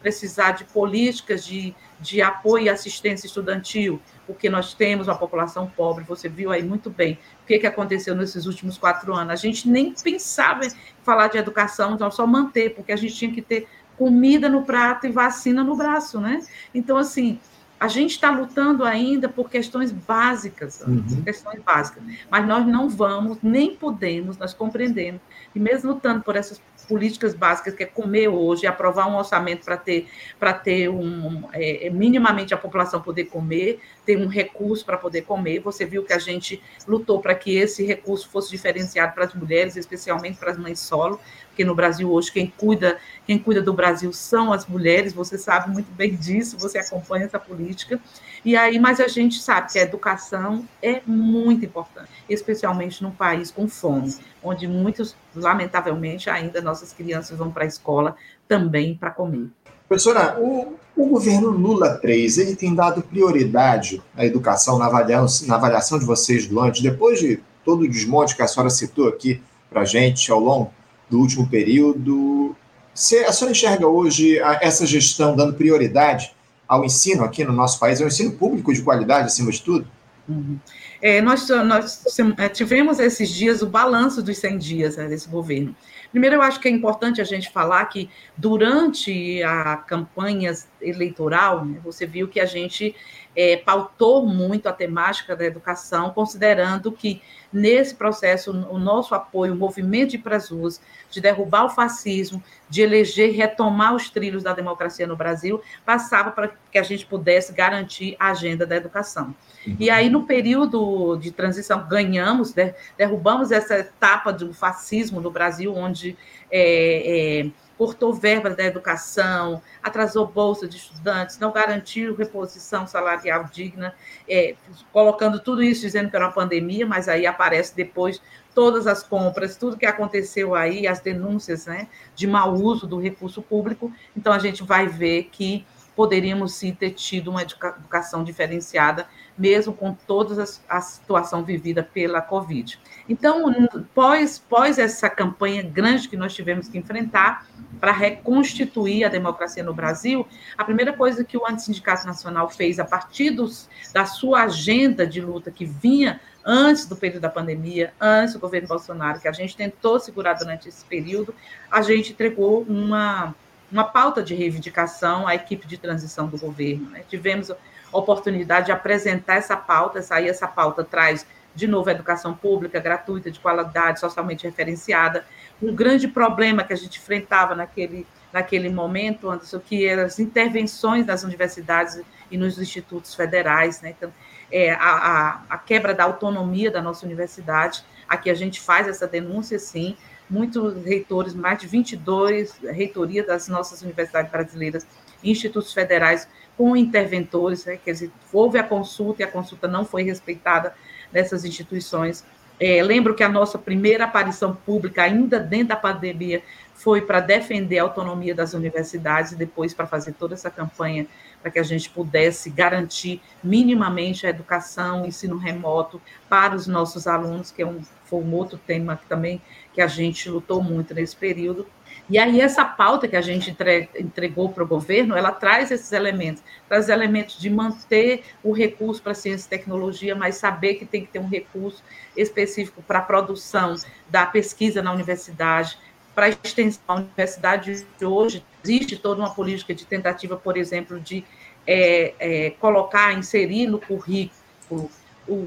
precisar 0.00 0.52
de 0.52 0.64
políticas 0.64 1.44
de, 1.44 1.74
de 2.00 2.22
apoio 2.22 2.64
e 2.64 2.68
assistência 2.70 3.26
estudantil? 3.26 4.00
Porque 4.26 4.48
nós 4.48 4.72
temos 4.72 5.06
uma 5.06 5.14
população 5.14 5.66
pobre, 5.66 6.02
você 6.02 6.30
viu 6.30 6.50
aí 6.50 6.62
muito 6.62 6.88
bem 6.88 7.18
o 7.42 7.46
que, 7.46 7.58
que 7.58 7.66
aconteceu 7.66 8.14
nesses 8.14 8.46
últimos 8.46 8.78
quatro 8.78 9.14
anos. 9.14 9.34
A 9.34 9.36
gente 9.36 9.68
nem 9.68 9.92
pensava 9.92 10.64
em 10.64 10.70
falar 11.04 11.28
de 11.28 11.36
educação, 11.36 11.92
então 11.94 12.10
só 12.10 12.26
manter, 12.26 12.74
porque 12.74 12.90
a 12.90 12.96
gente 12.96 13.14
tinha 13.14 13.30
que 13.30 13.42
ter 13.42 13.68
comida 13.96 14.48
no 14.48 14.62
prato 14.62 15.06
e 15.06 15.10
vacina 15.10 15.64
no 15.64 15.76
braço, 15.76 16.20
né? 16.20 16.40
Então, 16.74 16.96
assim, 16.96 17.38
a 17.78 17.88
gente 17.88 18.12
está 18.12 18.30
lutando 18.30 18.84
ainda 18.84 19.28
por 19.28 19.50
questões 19.50 19.92
básicas, 19.92 20.80
uhum. 20.80 21.22
questões 21.22 21.60
básicas, 21.62 22.02
mas 22.30 22.46
nós 22.46 22.66
não 22.66 22.88
vamos, 22.88 23.38
nem 23.42 23.76
podemos, 23.76 24.38
nós 24.38 24.54
compreendemos, 24.54 25.20
e 25.54 25.60
mesmo 25.60 25.92
lutando 25.92 26.22
por 26.22 26.36
essas 26.36 26.60
políticas 26.88 27.34
básicas, 27.34 27.74
que 27.74 27.82
é 27.82 27.86
comer 27.86 28.28
hoje, 28.28 28.66
aprovar 28.66 29.08
um 29.08 29.16
orçamento 29.16 29.64
para 29.64 29.76
ter, 29.76 30.08
para 30.38 30.52
ter 30.52 30.88
um, 30.88 31.42
é, 31.52 31.86
é, 31.86 31.90
minimamente 31.90 32.54
a 32.54 32.56
população 32.56 33.00
poder 33.00 33.24
comer, 33.24 33.80
ter 34.04 34.16
um 34.16 34.26
recurso 34.26 34.84
para 34.84 34.96
poder 34.96 35.22
comer. 35.22 35.60
Você 35.60 35.84
viu 35.84 36.04
que 36.04 36.12
a 36.12 36.18
gente 36.18 36.62
lutou 36.86 37.20
para 37.20 37.34
que 37.34 37.56
esse 37.56 37.84
recurso 37.84 38.28
fosse 38.28 38.50
diferenciado 38.50 39.14
para 39.14 39.24
as 39.24 39.34
mulheres, 39.34 39.76
especialmente 39.76 40.38
para 40.38 40.52
as 40.52 40.58
mães 40.58 40.78
solo, 40.80 41.20
porque 41.48 41.64
no 41.64 41.74
Brasil 41.74 42.10
hoje 42.12 42.30
quem 42.30 42.46
cuida, 42.46 42.98
quem 43.26 43.38
cuida 43.38 43.62
do 43.62 43.72
Brasil 43.72 44.12
são 44.12 44.52
as 44.52 44.66
mulheres, 44.66 45.12
você 45.12 45.38
sabe 45.38 45.70
muito 45.70 45.90
bem 45.92 46.14
disso, 46.14 46.58
você 46.58 46.78
acompanha 46.78 47.24
essa 47.24 47.38
política. 47.38 47.98
E 48.44 48.54
aí, 48.54 48.78
mas 48.78 49.00
a 49.00 49.08
gente 49.08 49.40
sabe 49.40 49.72
que 49.72 49.78
a 49.78 49.82
educação 49.82 50.68
é 50.82 51.00
muito 51.06 51.64
importante, 51.64 52.10
especialmente 52.28 53.02
num 53.02 53.10
país 53.10 53.50
com 53.50 53.66
fome, 53.66 54.14
onde 54.42 54.68
muitos, 54.68 55.16
lamentavelmente, 55.36 56.28
ainda 56.28 56.60
nossas 56.60 56.92
crianças 56.92 57.36
vão 57.36 57.50
para 57.50 57.64
a 57.64 57.66
escola 57.66 58.16
também 58.48 58.94
para 58.94 59.10
comer. 59.10 59.48
Professora, 59.88 60.36
o, 60.40 60.74
o, 60.96 61.06
governo 61.06 61.48
Lula 61.48 61.94
3, 61.98 62.38
ele 62.38 62.56
tem 62.56 62.74
dado 62.74 63.02
prioridade 63.02 64.02
à 64.16 64.24
educação 64.26 64.78
na 64.78 64.86
avaliação, 64.86 65.46
na 65.46 65.54
avaliação 65.54 65.98
de 65.98 66.04
vocês 66.04 66.46
do 66.46 66.60
antes, 66.60 66.82
depois 66.82 67.20
de 67.20 67.40
todo 67.64 67.82
o 67.82 67.88
desmonte 67.88 68.34
que 68.34 68.42
a 68.42 68.48
senhora 68.48 68.70
citou 68.70 69.06
aqui 69.08 69.40
para 69.70 69.82
a 69.82 69.84
gente 69.84 70.30
ao 70.30 70.40
longo 70.40 70.72
do 71.08 71.20
último 71.20 71.48
período. 71.48 72.56
Você, 72.92 73.18
a 73.18 73.32
senhora 73.32 73.52
enxerga 73.52 73.86
hoje 73.86 74.38
essa 74.60 74.84
gestão 74.84 75.36
dando 75.36 75.54
prioridade 75.54 76.34
ao 76.66 76.84
ensino 76.84 77.22
aqui 77.22 77.44
no 77.44 77.52
nosso 77.52 77.78
país, 77.78 78.00
ao 78.00 78.08
ensino 78.08 78.32
público 78.32 78.74
de 78.74 78.82
qualidade, 78.82 79.26
acima 79.26 79.52
de 79.52 79.62
tudo? 79.62 79.86
Uhum. 80.28 80.58
É, 81.00 81.20
nós, 81.20 81.48
nós, 81.48 82.18
é, 82.38 82.48
tivemos 82.48 82.98
esses 82.98 83.30
dias 83.30 83.62
o 83.62 83.66
balanço 83.66 84.22
dos 84.22 84.38
100 84.38 84.58
dias 84.58 84.96
né, 84.96 85.08
desse 85.08 85.28
governo. 85.28 85.74
Primeiro, 86.10 86.36
eu 86.36 86.42
acho 86.42 86.60
que 86.60 86.68
é 86.68 86.70
importante 86.70 87.20
a 87.20 87.24
gente 87.24 87.50
falar 87.50 87.84
que 87.86 88.08
durante 88.36 89.42
a 89.42 89.76
campanha 89.76 90.52
eleitoral, 90.80 91.64
né, 91.64 91.78
você 91.84 92.06
viu 92.06 92.26
que 92.26 92.40
a 92.40 92.46
gente 92.46 92.94
é, 93.34 93.56
pautou 93.56 94.26
muito 94.26 94.68
a 94.68 94.72
temática 94.72 95.36
da 95.36 95.44
educação, 95.44 96.10
considerando 96.10 96.90
que 96.90 97.20
nesse 97.56 97.94
processo 97.94 98.52
o 98.52 98.78
nosso 98.78 99.14
apoio, 99.14 99.54
o 99.54 99.56
movimento 99.56 100.10
de 100.10 100.16
ir 100.16 100.20
para 100.20 100.36
as 100.36 100.50
ruas, 100.50 100.80
de 101.10 101.20
derrubar 101.20 101.64
o 101.64 101.70
fascismo, 101.70 102.42
de 102.68 102.82
eleger, 102.82 103.34
retomar 103.34 103.94
os 103.94 104.10
trilhos 104.10 104.42
da 104.42 104.52
democracia 104.52 105.06
no 105.06 105.16
Brasil, 105.16 105.60
passava 105.84 106.30
para 106.30 106.52
que 106.70 106.78
a 106.78 106.82
gente 106.82 107.06
pudesse 107.06 107.52
garantir 107.52 108.14
a 108.18 108.30
agenda 108.30 108.66
da 108.66 108.76
educação. 108.76 109.34
Uhum. 109.66 109.76
E 109.80 109.88
aí, 109.88 110.10
no 110.10 110.24
período 110.24 111.16
de 111.16 111.30
transição, 111.30 111.88
ganhamos, 111.88 112.54
derrubamos 112.96 113.50
essa 113.50 113.78
etapa 113.78 114.32
do 114.32 114.52
fascismo 114.52 115.20
no 115.20 115.30
Brasil, 115.30 115.74
onde 115.74 116.16
é, 116.50 117.40
é, 117.40 117.50
cortou 117.76 118.12
verbas 118.12 118.56
da 118.56 118.64
educação, 118.64 119.62
atrasou 119.82 120.26
bolsa 120.26 120.66
de 120.66 120.76
estudantes, 120.76 121.38
não 121.38 121.52
garantiu 121.52 122.14
reposição 122.14 122.86
salarial 122.86 123.44
digna, 123.52 123.94
é, 124.28 124.54
colocando 124.92 125.38
tudo 125.40 125.62
isso 125.62 125.82
dizendo 125.82 126.08
que 126.08 126.16
era 126.16 126.26
uma 126.26 126.32
pandemia, 126.32 126.86
mas 126.86 127.08
aí 127.08 127.26
aparece 127.26 127.76
depois 127.76 128.20
todas 128.54 128.86
as 128.86 129.02
compras, 129.02 129.56
tudo 129.56 129.76
que 129.76 129.84
aconteceu 129.84 130.54
aí, 130.54 130.86
as 130.86 131.00
denúncias 131.00 131.66
né, 131.66 131.88
de 132.14 132.26
mau 132.26 132.54
uso 132.54 132.86
do 132.86 132.98
recurso 132.98 133.42
público. 133.42 133.92
Então, 134.16 134.32
a 134.32 134.38
gente 134.38 134.62
vai 134.62 134.86
ver 134.86 135.24
que 135.24 135.66
poderíamos 135.94 136.54
sim 136.54 136.72
ter 136.74 136.90
tido 136.90 137.30
uma 137.30 137.42
educação 137.42 138.24
diferenciada, 138.24 139.06
mesmo 139.38 139.72
com 139.72 139.92
toda 139.92 140.44
a 140.68 140.80
situação 140.80 141.44
vivida 141.44 141.82
pela 141.82 142.20
Covid. 142.20 142.78
Então, 143.08 143.52
pós, 143.94 144.38
pós 144.38 144.78
essa 144.78 145.08
campanha 145.08 145.62
grande 145.62 146.08
que 146.08 146.16
nós 146.16 146.34
tivemos 146.34 146.68
que 146.68 146.78
enfrentar 146.78 147.46
para 147.80 147.92
reconstituir 147.92 149.04
a 149.04 149.08
democracia 149.08 149.62
no 149.62 149.74
Brasil, 149.74 150.26
a 150.56 150.64
primeira 150.64 150.92
coisa 150.92 151.24
que 151.24 151.36
o 151.36 151.46
Antissindicato 151.46 152.06
Nacional 152.06 152.48
fez, 152.48 152.78
a 152.78 152.84
partir 152.84 153.30
dos, 153.30 153.68
da 153.92 154.06
sua 154.06 154.44
agenda 154.44 155.06
de 155.06 155.20
luta 155.20 155.50
que 155.50 155.64
vinha 155.64 156.20
antes 156.44 156.86
do 156.86 156.96
período 156.96 157.22
da 157.22 157.28
pandemia, 157.28 157.92
antes 158.00 158.34
do 158.34 158.40
governo 158.40 158.68
Bolsonaro, 158.68 159.20
que 159.20 159.28
a 159.28 159.32
gente 159.32 159.56
tentou 159.56 159.98
segurar 160.00 160.34
durante 160.34 160.68
esse 160.68 160.84
período, 160.84 161.34
a 161.70 161.82
gente 161.82 162.12
entregou 162.12 162.62
uma 162.62 163.34
uma 163.70 163.84
pauta 163.84 164.22
de 164.22 164.34
reivindicação 164.34 165.26
à 165.26 165.34
equipe 165.34 165.66
de 165.66 165.76
transição 165.76 166.28
do 166.28 166.38
governo. 166.38 166.90
Né? 166.90 167.02
Tivemos 167.08 167.50
oportunidade 167.96 168.66
de 168.66 168.72
apresentar 168.72 169.36
essa 169.36 169.56
pauta, 169.56 170.00
aí 170.10 170.28
essa 170.28 170.46
pauta 170.46 170.84
traz, 170.84 171.26
de 171.54 171.66
novo, 171.66 171.88
a 171.88 171.92
educação 171.92 172.34
pública, 172.34 172.78
gratuita, 172.78 173.30
de 173.30 173.40
qualidade, 173.40 174.00
socialmente 174.00 174.44
referenciada. 174.44 175.24
Um 175.62 175.74
grande 175.74 176.06
problema 176.06 176.62
que 176.62 176.72
a 176.72 176.76
gente 176.76 176.98
enfrentava 176.98 177.54
naquele, 177.54 178.06
naquele 178.32 178.68
momento, 178.68 179.30
Anderson, 179.30 179.58
que 179.60 179.86
eram 179.86 180.04
as 180.04 180.18
intervenções 180.18 181.06
das 181.06 181.24
universidades 181.24 182.00
e 182.30 182.36
nos 182.36 182.58
institutos 182.58 183.14
federais, 183.14 183.80
né? 183.80 183.94
Então, 183.96 184.12
é, 184.50 184.72
a, 184.72 184.76
a, 184.78 185.42
a 185.50 185.58
quebra 185.58 185.94
da 185.94 186.04
autonomia 186.04 186.70
da 186.70 186.82
nossa 186.82 187.06
universidade, 187.06 187.84
aqui 188.08 188.30
a 188.30 188.34
gente 188.34 188.60
faz 188.60 188.86
essa 188.86 189.06
denúncia, 189.06 189.58
sim, 189.58 189.96
muitos 190.28 190.84
reitores, 190.84 191.34
mais 191.34 191.58
de 191.58 191.66
22 191.66 192.58
reitorias 192.58 193.26
das 193.26 193.48
nossas 193.48 193.82
universidades 193.82 194.30
brasileiras, 194.30 194.86
institutos 195.22 195.72
federais 195.72 196.28
com 196.56 196.76
interventores, 196.76 197.64
né, 197.66 197.78
quer 197.82 197.92
dizer, 197.92 198.10
houve 198.32 198.58
a 198.58 198.62
consulta 198.62 199.22
e 199.22 199.24
a 199.24 199.30
consulta 199.30 199.68
não 199.68 199.84
foi 199.84 200.02
respeitada 200.02 200.74
nessas 201.12 201.44
instituições. 201.44 202.24
É, 202.58 202.82
lembro 202.82 203.14
que 203.14 203.22
a 203.22 203.28
nossa 203.28 203.58
primeira 203.58 204.04
aparição 204.04 204.54
pública, 204.54 205.02
ainda 205.02 205.38
dentro 205.38 205.68
da 205.68 205.76
pandemia, 205.76 206.42
foi 206.74 207.02
para 207.02 207.20
defender 207.20 207.78
a 207.78 207.82
autonomia 207.82 208.34
das 208.34 208.54
universidades 208.54 209.32
e 209.32 209.36
depois 209.36 209.74
para 209.74 209.86
fazer 209.86 210.12
toda 210.12 210.34
essa 210.34 210.50
campanha 210.50 211.06
para 211.42 211.50
que 211.50 211.58
a 211.58 211.62
gente 211.62 211.88
pudesse 211.90 212.50
garantir 212.50 213.20
minimamente 213.42 214.26
a 214.26 214.30
educação, 214.30 215.06
ensino 215.06 215.36
remoto 215.36 216.00
para 216.28 216.54
os 216.54 216.66
nossos 216.66 217.06
alunos, 217.06 217.50
que 217.50 217.62
é 217.62 217.66
um, 217.66 217.80
foi 218.04 218.22
um 218.22 218.34
outro 218.34 218.58
tema 218.58 218.96
que 218.96 219.06
também 219.06 219.40
que 219.76 219.82
a 219.82 219.86
gente 219.86 220.30
lutou 220.30 220.62
muito 220.62 220.94
nesse 220.94 221.14
período. 221.14 221.66
E 222.08 222.18
aí 222.18 222.40
essa 222.40 222.64
pauta 222.64 223.06
que 223.06 223.14
a 223.14 223.20
gente 223.20 223.54
entregou 223.98 224.48
para 224.48 224.64
o 224.64 224.66
governo, 224.66 225.14
ela 225.14 225.30
traz 225.30 225.70
esses 225.70 225.92
elementos, 225.92 226.42
traz 226.66 226.88
elementos 226.88 227.38
de 227.38 227.50
manter 227.50 228.22
o 228.42 228.52
recurso 228.52 229.02
para 229.02 229.12
ciência 229.12 229.46
e 229.46 229.50
tecnologia, 229.50 230.14
mas 230.14 230.36
saber 230.36 230.76
que 230.76 230.86
tem 230.86 231.04
que 231.04 231.12
ter 231.12 231.18
um 231.18 231.28
recurso 231.28 231.84
específico 232.16 232.82
para 232.82 233.00
a 233.00 233.02
produção 233.02 233.74
da 234.08 234.24
pesquisa 234.24 234.80
na 234.80 234.94
universidade, 234.94 235.76
para 236.14 236.26
a 236.26 236.28
extensão 236.30 236.80
da 236.88 236.94
universidade 236.94 237.86
de 237.98 238.06
hoje, 238.06 238.42
existe 238.64 238.96
toda 238.96 239.20
uma 239.20 239.34
política 239.34 239.74
de 239.74 239.84
tentativa, 239.84 240.38
por 240.38 240.56
exemplo, 240.56 240.98
de 240.98 241.22
é, 241.66 242.14
é, 242.18 242.50
colocar, 242.52 243.12
inserir 243.12 243.66
no 243.66 243.78
currículo 243.78 244.90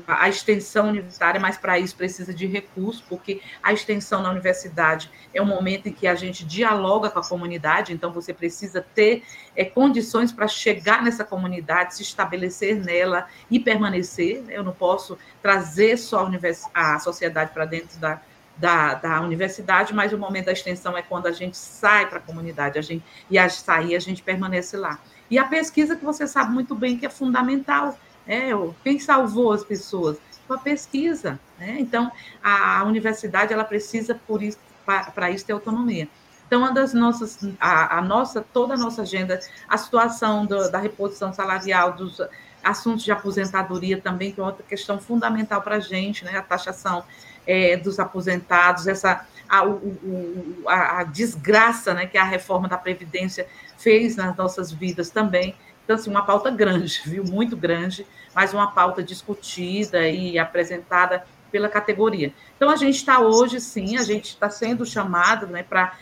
a 0.07 0.27
extensão 0.27 0.89
universitária, 0.89 1.39
mas 1.39 1.57
para 1.57 1.79
isso 1.79 1.95
precisa 1.95 2.33
de 2.33 2.45
recursos, 2.45 3.01
porque 3.07 3.41
a 3.63 3.71
extensão 3.71 4.21
na 4.21 4.29
universidade 4.29 5.09
é 5.33 5.41
um 5.41 5.45
momento 5.45 5.87
em 5.87 5.93
que 5.93 6.05
a 6.05 6.15
gente 6.15 6.45
dialoga 6.45 7.09
com 7.09 7.19
a 7.19 7.23
comunidade, 7.23 7.93
então 7.93 8.11
você 8.11 8.33
precisa 8.33 8.85
ter 8.93 9.23
é, 9.55 9.63
condições 9.63 10.31
para 10.31 10.47
chegar 10.47 11.01
nessa 11.01 11.23
comunidade, 11.23 11.95
se 11.95 12.03
estabelecer 12.03 12.75
nela 12.75 13.27
e 13.49 13.59
permanecer. 13.59 14.43
Eu 14.49 14.63
não 14.63 14.73
posso 14.73 15.17
trazer 15.41 15.97
só 15.97 16.29
a, 16.73 16.95
a 16.95 16.99
sociedade 16.99 17.51
para 17.53 17.65
dentro 17.65 17.97
da, 17.99 18.21
da, 18.57 18.93
da, 18.95 19.21
universidade, 19.21 19.93
mas 19.93 20.11
o 20.11 20.17
momento 20.17 20.45
da 20.45 20.51
extensão 20.51 20.97
é 20.97 21.01
quando 21.01 21.27
a 21.27 21.31
gente 21.31 21.57
sai 21.57 22.07
para 22.07 22.17
a 22.17 22.21
comunidade, 22.21 22.77
a 22.77 22.81
gente, 22.81 23.03
e 23.29 23.37
a 23.37 23.47
sair 23.49 23.95
a 23.95 23.99
gente 23.99 24.21
permanece 24.21 24.75
lá. 24.75 24.99
E 25.31 25.37
a 25.37 25.45
pesquisa 25.45 25.95
que 25.95 26.03
você 26.03 26.27
sabe 26.27 26.51
muito 26.51 26.75
bem 26.75 26.97
que 26.97 27.05
é 27.05 27.09
fundamental 27.09 27.97
é, 28.29 28.51
quem 28.83 28.99
salvou 28.99 29.51
as 29.51 29.63
pessoas? 29.63 30.17
Com 30.47 30.53
a 30.53 30.59
pesquisa. 30.59 31.39
Né? 31.57 31.77
Então, 31.79 32.11
a, 32.43 32.83
universidade 32.83 33.51
ela 33.51 33.63
precisa, 33.63 34.13
por 34.27 34.43
isso, 34.43 34.59
para 34.85 35.31
isso, 35.31 35.45
ter 35.45 35.53
autonomia. 35.53 36.07
Então, 36.45 36.61
uma 36.61 36.71
das 36.71 36.93
nossas, 36.93 37.39
a, 37.59 37.97
a, 37.97 38.01
nossa, 38.01 38.45
toda 38.53 38.75
a 38.75 38.77
nossa 38.77 39.01
agenda, 39.01 39.39
a 39.67 39.77
situação 39.77 40.45
do, 40.45 40.69
da 40.71 40.77
reposição 40.77 41.33
salarial, 41.33 41.93
dos 41.93 42.21
assuntos 42.63 43.03
de 43.03 43.11
aposentadoria 43.11 43.99
também, 43.99 44.31
que 44.31 44.39
é 44.39 44.43
outra 44.43 44.63
questão 44.63 44.99
fundamental 44.99 45.61
para 45.61 45.75
a 45.75 45.79
gente, 45.79 46.23
né? 46.23 46.37
A 46.37 46.41
taxação 46.41 47.03
é, 47.47 47.77
dos 47.77 47.99
aposentados, 47.99 48.87
essa 48.87 49.25
a, 49.47 49.65
o, 49.65 50.63
a, 50.67 50.99
a, 50.99 51.03
desgraça 51.03 51.95
né, 51.95 52.05
que 52.05 52.17
a 52.17 52.23
reforma 52.23 52.67
da 52.67 52.77
Previdência 52.77 53.47
fez 53.77 54.15
nas 54.15 54.35
nossas 54.35 54.71
vidas 54.71 55.09
também. 55.09 55.55
Então, 55.83 55.95
assim, 55.95 56.11
uma 56.11 56.23
pauta 56.23 56.51
grande, 56.51 57.01
viu? 57.05 57.23
Muito 57.23 57.57
grande, 57.57 58.05
mas 58.35 58.53
uma 58.53 58.71
pauta 58.71 59.03
discutida 59.03 60.07
e 60.07 60.37
apresentada 60.37 61.25
pela 61.51 61.67
categoria. 61.67 62.33
Então, 62.55 62.69
a 62.69 62.75
gente 62.75 62.95
está 62.95 63.19
hoje, 63.19 63.59
sim, 63.59 63.97
a 63.97 64.03
gente 64.03 64.29
está 64.29 64.49
sendo 64.49 64.85
chamado 64.85 65.47
né, 65.47 65.63
para 65.63 65.97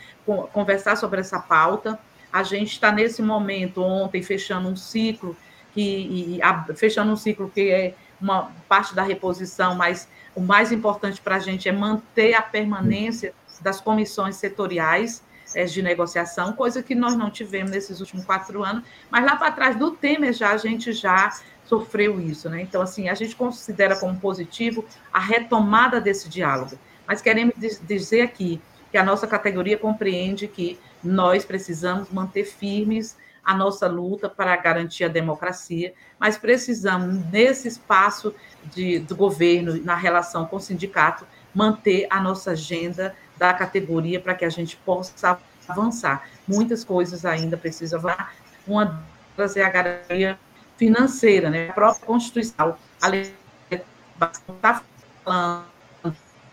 conversar 0.52 0.98
sobre 0.98 1.22
essa 1.22 1.40
pauta. 1.40 1.98
A 2.32 2.44
gente 2.44 2.74
está 2.74 2.92
nesse 2.92 3.22
momento, 3.22 3.82
ontem, 3.82 4.22
fechando 4.22 4.68
um 4.68 4.76
ciclo, 4.76 5.36
que, 5.74 5.82
e, 5.82 6.42
a, 6.42 6.66
fechando 6.76 7.12
um 7.12 7.16
ciclo 7.16 7.50
que 7.54 7.70
é 7.70 7.94
uma 8.20 8.52
parte 8.68 8.96
da 8.96 9.04
reposição, 9.04 9.76
mas 9.76 10.08
o 10.36 10.42
mais 10.42 10.72
importante 10.72 11.22
para 11.22 11.36
a 11.36 11.40
gente 11.40 11.70
é 11.70 11.72
manter 11.72 12.34
a 12.34 12.42
permanência 12.42 13.34
das 13.62 13.80
comissões 13.80 14.36
setoriais 14.36 15.24
é, 15.56 15.66
de 15.66 15.82
negociação, 15.82 16.54
coisa 16.54 16.84
que 16.84 16.94
nós 16.94 17.16
não 17.16 17.30
tivemos 17.30 17.72
nesses 17.72 18.00
últimos 18.00 18.26
quatro 18.26 18.64
anos, 18.64 18.84
mas 19.10 19.24
lá 19.24 19.36
para 19.36 19.52
trás 19.52 19.76
do 19.76 19.92
Temer 19.92 20.34
já 20.34 20.52
a 20.52 20.58
gente 20.58 20.92
já 20.92 21.32
sofreu 21.68 22.20
isso, 22.20 22.50
né? 22.50 22.62
Então, 22.62 22.82
assim, 22.82 23.10
a 23.10 23.14
gente 23.14 23.36
considera 23.36 23.96
como 24.00 24.20
positivo 24.20 24.86
a 25.12 25.20
retomada 25.20 26.00
desse 26.00 26.30
diálogo. 26.30 26.78
Mas 27.06 27.22
queremos 27.22 27.56
dizer 27.82 28.22
aqui 28.22 28.62
que 28.92 28.98
a 28.98 29.04
nossa 29.04 29.28
categoria 29.28 29.78
compreende 29.78 30.48
que 30.48 30.80
nós 31.04 31.46
precisamos 31.46 32.10
manter 32.10 32.46
firmes 32.46 33.18
a 33.44 33.54
nossa 33.56 33.88
luta 33.88 34.28
para 34.28 34.56
garantir 34.58 35.06
a 35.06 35.08
democracia, 35.08 35.94
mas 36.20 36.38
precisamos, 36.38 37.24
nesse 37.32 37.70
espaço 37.70 38.36
de, 38.66 39.00
do 39.00 39.16
governo, 39.16 39.82
na 39.86 39.96
relação 39.96 40.46
com 40.46 40.58
o 40.58 40.60
sindicato, 40.60 41.26
manter 41.56 42.08
a 42.10 42.20
nossa 42.20 42.52
agenda 42.52 43.16
da 43.38 43.54
categoria 43.54 44.20
para 44.20 44.36
que 44.36 44.44
a 44.44 44.50
gente 44.50 44.76
possa 44.78 45.40
avançar. 45.68 46.28
Muitas 46.46 46.84
coisas 46.84 47.24
ainda 47.24 47.56
precisam 47.56 48.00
avançar. 48.00 48.34
Uma 48.68 49.02
delas 49.38 49.56
é 49.56 49.64
a 49.64 49.70
garantia 49.70 50.38
financeira, 50.78 51.50
né? 51.50 51.70
a 51.70 51.74
própria 51.74 52.06
Constituição, 52.06 52.76
a 53.02 53.08
lei 53.08 53.34
está 53.72 54.82
falando, 55.24 55.66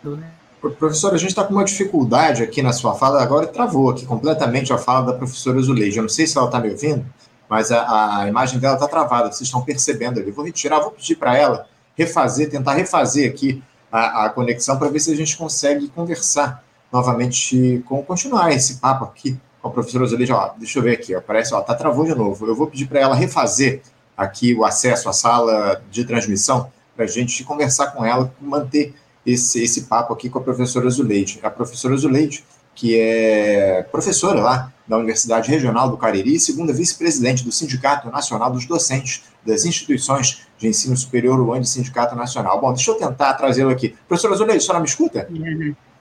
né? 0.04 0.30
Professora, 0.78 1.14
a 1.14 1.18
gente 1.18 1.30
está 1.30 1.44
com 1.44 1.52
uma 1.52 1.64
dificuldade 1.64 2.42
aqui 2.42 2.62
na 2.62 2.72
sua 2.72 2.94
fala, 2.94 3.22
agora 3.22 3.46
travou 3.46 3.90
aqui 3.90 4.06
completamente 4.06 4.72
a 4.72 4.78
fala 4.78 5.12
da 5.12 5.12
professora 5.12 5.60
Zuleide. 5.60 5.98
Eu 5.98 6.02
não 6.02 6.08
sei 6.08 6.26
se 6.26 6.38
ela 6.38 6.46
está 6.46 6.58
me 6.58 6.70
ouvindo, 6.70 7.04
mas 7.48 7.70
a, 7.70 8.20
a 8.20 8.28
imagem 8.28 8.58
dela 8.58 8.74
está 8.74 8.88
travada, 8.88 9.30
vocês 9.30 9.42
estão 9.42 9.60
percebendo 9.62 10.18
ali. 10.20 10.30
Vou 10.30 10.44
retirar, 10.44 10.80
vou 10.80 10.90
pedir 10.90 11.16
para 11.16 11.36
ela 11.36 11.66
refazer, 11.94 12.50
tentar 12.50 12.72
refazer 12.74 13.30
aqui 13.30 13.62
a, 13.92 14.24
a 14.24 14.30
conexão 14.30 14.78
para 14.78 14.88
ver 14.88 15.00
se 15.00 15.12
a 15.12 15.16
gente 15.16 15.36
consegue 15.36 15.88
conversar 15.88 16.64
novamente, 16.90 17.84
com 17.86 18.02
continuar 18.02 18.50
esse 18.52 18.76
papo 18.76 19.04
aqui 19.04 19.38
com 19.60 19.68
a 19.68 19.70
professora 19.70 20.06
Zuleide. 20.06 20.32
Ó, 20.32 20.50
deixa 20.56 20.78
eu 20.78 20.82
ver 20.82 20.92
aqui, 20.92 21.14
ó, 21.14 21.20
parece, 21.20 21.52
ó, 21.54 21.60
tá 21.60 21.74
travou 21.74 22.06
de 22.06 22.14
novo. 22.14 22.46
Eu 22.46 22.54
vou 22.54 22.68
pedir 22.68 22.86
para 22.86 23.00
ela 23.00 23.14
refazer 23.14 23.82
aqui 24.16 24.54
o 24.54 24.64
acesso 24.64 25.08
à 25.08 25.12
sala 25.12 25.82
de 25.90 26.04
transmissão 26.04 26.70
para 26.94 27.04
a 27.04 27.08
gente 27.08 27.42
conversar 27.44 27.88
com 27.88 28.04
ela, 28.04 28.32
manter 28.40 28.94
esse, 29.26 29.62
esse 29.62 29.82
papo 29.82 30.12
aqui 30.12 30.28
com 30.28 30.38
a 30.38 30.42
professora 30.42 30.88
Zuleide. 30.88 31.40
A 31.42 31.50
professora 31.50 31.96
Zuleide, 31.96 32.44
que 32.74 32.98
é 32.98 33.82
professora 33.90 34.40
lá 34.40 34.72
da 34.86 34.98
Universidade 34.98 35.50
Regional 35.50 35.88
do 35.88 35.96
Cariri, 35.96 36.38
segunda 36.38 36.72
vice-presidente 36.72 37.42
do 37.44 37.50
Sindicato 37.50 38.10
Nacional 38.10 38.50
dos 38.50 38.66
Docentes 38.66 39.22
das 39.44 39.64
Instituições 39.64 40.46
de 40.58 40.68
Ensino 40.68 40.96
Superior, 40.96 41.40
o 41.40 41.52
ANDE 41.52 41.68
Sindicato 41.68 42.14
Nacional. 42.14 42.60
Bom, 42.60 42.72
deixa 42.72 42.90
eu 42.90 42.94
tentar 42.94 43.34
trazê-lo 43.34 43.70
aqui. 43.70 43.94
Professora 44.06 44.36
Zuleide, 44.36 44.58
a 44.58 44.60
senhora 44.60 44.80
me 44.80 44.86
escuta? 44.86 45.28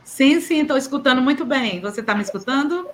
Sim, 0.03 0.39
sim, 0.41 0.61
estou 0.61 0.77
escutando 0.77 1.21
muito 1.21 1.45
bem. 1.45 1.79
Você 1.81 2.01
está 2.01 2.13
me 2.13 2.21
escutando? 2.21 2.87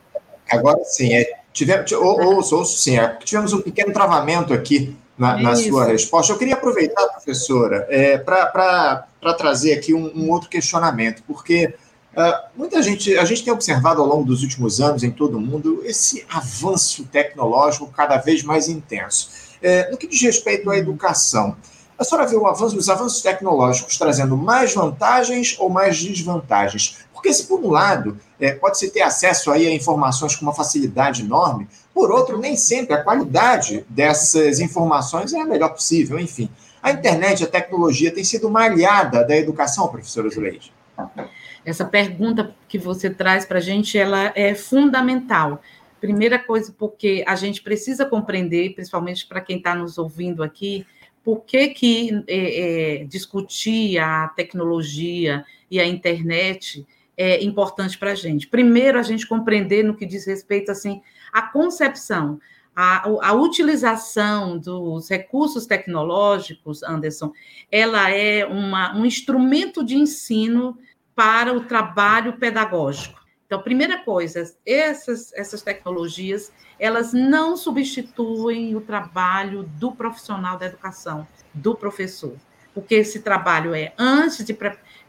Agora 0.49 0.83
sim. 0.83 1.13
É, 1.13 1.39
tivemos, 1.51 1.91
ou, 1.91 2.35
ouço, 2.35 2.55
ouço 2.55 2.77
sim. 2.77 2.97
É, 2.97 3.07
tivemos 3.23 3.51
um 3.53 3.61
pequeno 3.61 3.91
travamento 3.91 4.53
aqui 4.53 4.95
na, 5.19 5.37
na 5.37 5.55
sua 5.55 5.85
resposta. 5.85 6.31
Eu 6.31 6.37
queria 6.37 6.53
aproveitar, 6.53 7.05
professora, 7.09 7.85
é, 7.89 8.17
para 8.17 9.05
trazer 9.37 9.73
aqui 9.73 9.93
um, 9.93 10.09
um, 10.15 10.31
outro 10.31 10.49
questionamento, 10.49 11.21
porque 11.27 11.75
uh, 12.15 12.47
muita 12.55 12.81
gente, 12.81 13.15
a 13.17 13.25
gente 13.25 13.43
tem 13.43 13.51
observado 13.51 14.01
ao 14.01 14.07
longo 14.07 14.23
dos 14.23 14.41
últimos 14.41 14.79
anos 14.79 15.03
em 15.03 15.11
todo 15.11 15.37
o 15.37 15.41
mundo 15.41 15.81
esse 15.83 16.25
avanço 16.29 17.03
tecnológico 17.03 17.87
cada 17.87 18.17
vez 18.17 18.43
mais 18.43 18.69
intenso. 18.69 19.29
É, 19.61 19.91
no 19.91 19.97
que 19.97 20.07
diz 20.07 20.21
respeito 20.21 20.71
à 20.71 20.77
educação, 20.77 21.57
a 21.97 22.03
senhora 22.05 22.25
vê 22.25 22.37
avanço, 22.37 22.77
os 22.77 22.87
avanços 22.87 23.21
tecnológicos 23.21 23.97
trazendo 23.97 24.37
mais 24.37 24.73
vantagens 24.73 25.57
ou 25.59 25.69
mais 25.69 26.01
desvantagens? 26.01 26.99
Porque 27.11 27.33
se 27.33 27.45
por 27.45 27.59
um 27.59 27.69
lado 27.69 28.17
é, 28.39 28.53
pode-se 28.53 28.89
ter 28.89 29.01
acesso 29.01 29.51
aí 29.51 29.67
a 29.67 29.75
informações 29.75 30.33
com 30.37 30.43
uma 30.43 30.53
facilidade 30.53 31.23
enorme, 31.23 31.67
por 31.99 32.11
outro, 32.11 32.37
nem 32.37 32.55
sempre 32.55 32.93
a 32.93 33.03
qualidade 33.03 33.85
dessas 33.89 34.61
informações 34.61 35.33
é 35.33 35.41
a 35.41 35.45
melhor 35.45 35.73
possível, 35.73 36.17
enfim. 36.17 36.49
A 36.81 36.91
internet, 36.91 37.43
a 37.43 37.47
tecnologia 37.47 38.09
tem 38.09 38.23
sido 38.23 38.47
uma 38.47 38.63
aliada 38.63 39.21
da 39.27 39.35
educação, 39.35 39.85
professora 39.89 40.29
Zuleide? 40.29 40.71
Essa 41.65 41.83
pergunta 41.83 42.55
que 42.69 42.77
você 42.77 43.09
traz 43.09 43.43
para 43.43 43.57
a 43.57 43.61
gente, 43.61 43.97
ela 43.97 44.31
é 44.33 44.55
fundamental. 44.55 45.61
Primeira 45.99 46.39
coisa, 46.39 46.73
porque 46.79 47.21
a 47.27 47.35
gente 47.35 47.61
precisa 47.61 48.05
compreender, 48.05 48.75
principalmente 48.75 49.27
para 49.27 49.41
quem 49.41 49.57
está 49.57 49.75
nos 49.75 49.97
ouvindo 49.97 50.41
aqui, 50.41 50.87
por 51.21 51.41
que, 51.41 51.67
que 51.67 52.23
é, 52.29 53.01
é, 53.01 53.03
discutir 53.03 53.99
a 53.99 54.29
tecnologia 54.29 55.43
e 55.69 55.81
a 55.81 55.85
internet 55.85 56.87
é 57.19 57.43
importante 57.43 57.97
para 57.97 58.13
a 58.13 58.15
gente. 58.15 58.47
Primeiro, 58.47 58.97
a 58.97 59.03
gente 59.03 59.27
compreender 59.27 59.83
no 59.83 59.93
que 59.93 60.05
diz 60.05 60.25
respeito 60.25 60.71
assim 60.71 61.01
a 61.33 61.41
concepção, 61.41 62.39
a, 62.73 63.09
a, 63.09 63.33
utilização 63.33 64.57
dos 64.57 65.09
recursos 65.09 65.65
tecnológicos, 65.65 66.81
Anderson, 66.81 67.33
ela 67.69 68.09
é 68.09 68.45
uma, 68.45 68.95
um 68.95 69.05
instrumento 69.05 69.83
de 69.83 69.97
ensino 69.97 70.77
para 71.13 71.53
o 71.53 71.65
trabalho 71.65 72.37
pedagógico. 72.37 73.19
Então, 73.45 73.61
primeira 73.61 73.97
coisa, 73.97 74.55
essas, 74.65 75.33
essas 75.33 75.61
tecnologias, 75.61 76.53
elas 76.79 77.11
não 77.11 77.57
substituem 77.57 78.77
o 78.77 78.81
trabalho 78.81 79.63
do 79.63 79.91
profissional 79.91 80.57
da 80.57 80.67
educação, 80.67 81.27
do 81.53 81.75
professor, 81.75 82.37
porque 82.73 82.95
esse 82.95 83.19
trabalho 83.19 83.73
é 83.73 83.91
antes 83.97 84.45
de 84.45 84.53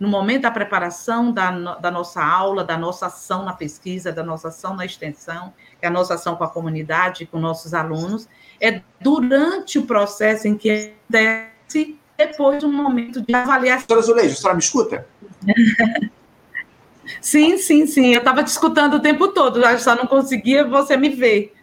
no 0.01 0.09
momento 0.09 0.43
da 0.43 0.51
preparação 0.51 1.31
da, 1.31 1.51
da 1.77 1.91
nossa 1.91 2.25
aula, 2.25 2.65
da 2.65 2.79
nossa 2.79 3.07
ação 3.07 3.45
na 3.45 3.53
pesquisa, 3.53 4.11
da 4.11 4.25
nossa 4.25 4.49
ação 4.49 4.75
na 4.75 4.87
extensão, 4.87 5.53
é 5.81 5.87
a 5.87 5.91
nossa 5.91 6.15
ação 6.15 6.35
com 6.37 6.43
a 6.43 6.49
comunidade, 6.49 7.27
com 7.27 7.39
nossos 7.39 7.75
alunos, 7.75 8.27
é 8.59 8.81
durante 8.99 9.79
o 9.79 9.83
processo 9.83 10.49
em 10.49 10.57
que 10.57 10.95
desce 11.07 11.99
depois 12.17 12.65
um 12.65 12.73
momento 12.73 13.21
de 13.21 13.35
avaliação. 13.35 13.87
Doutora 13.87 14.07
Zuleide, 14.07 14.33
a 14.33 14.37
senhora 14.37 14.55
me 14.55 14.63
escuta? 14.63 15.07
sim, 17.21 17.59
sim, 17.59 17.87
sim. 17.87 18.15
Eu 18.15 18.21
estava 18.21 18.43
te 18.43 18.49
escutando 18.49 18.95
o 18.95 19.01
tempo 19.01 19.29
todo, 19.29 19.61
eu 19.63 19.79
só 19.79 19.95
não 19.95 20.07
conseguia 20.07 20.67
você 20.67 20.97
me 20.97 21.11
ver. 21.11 21.55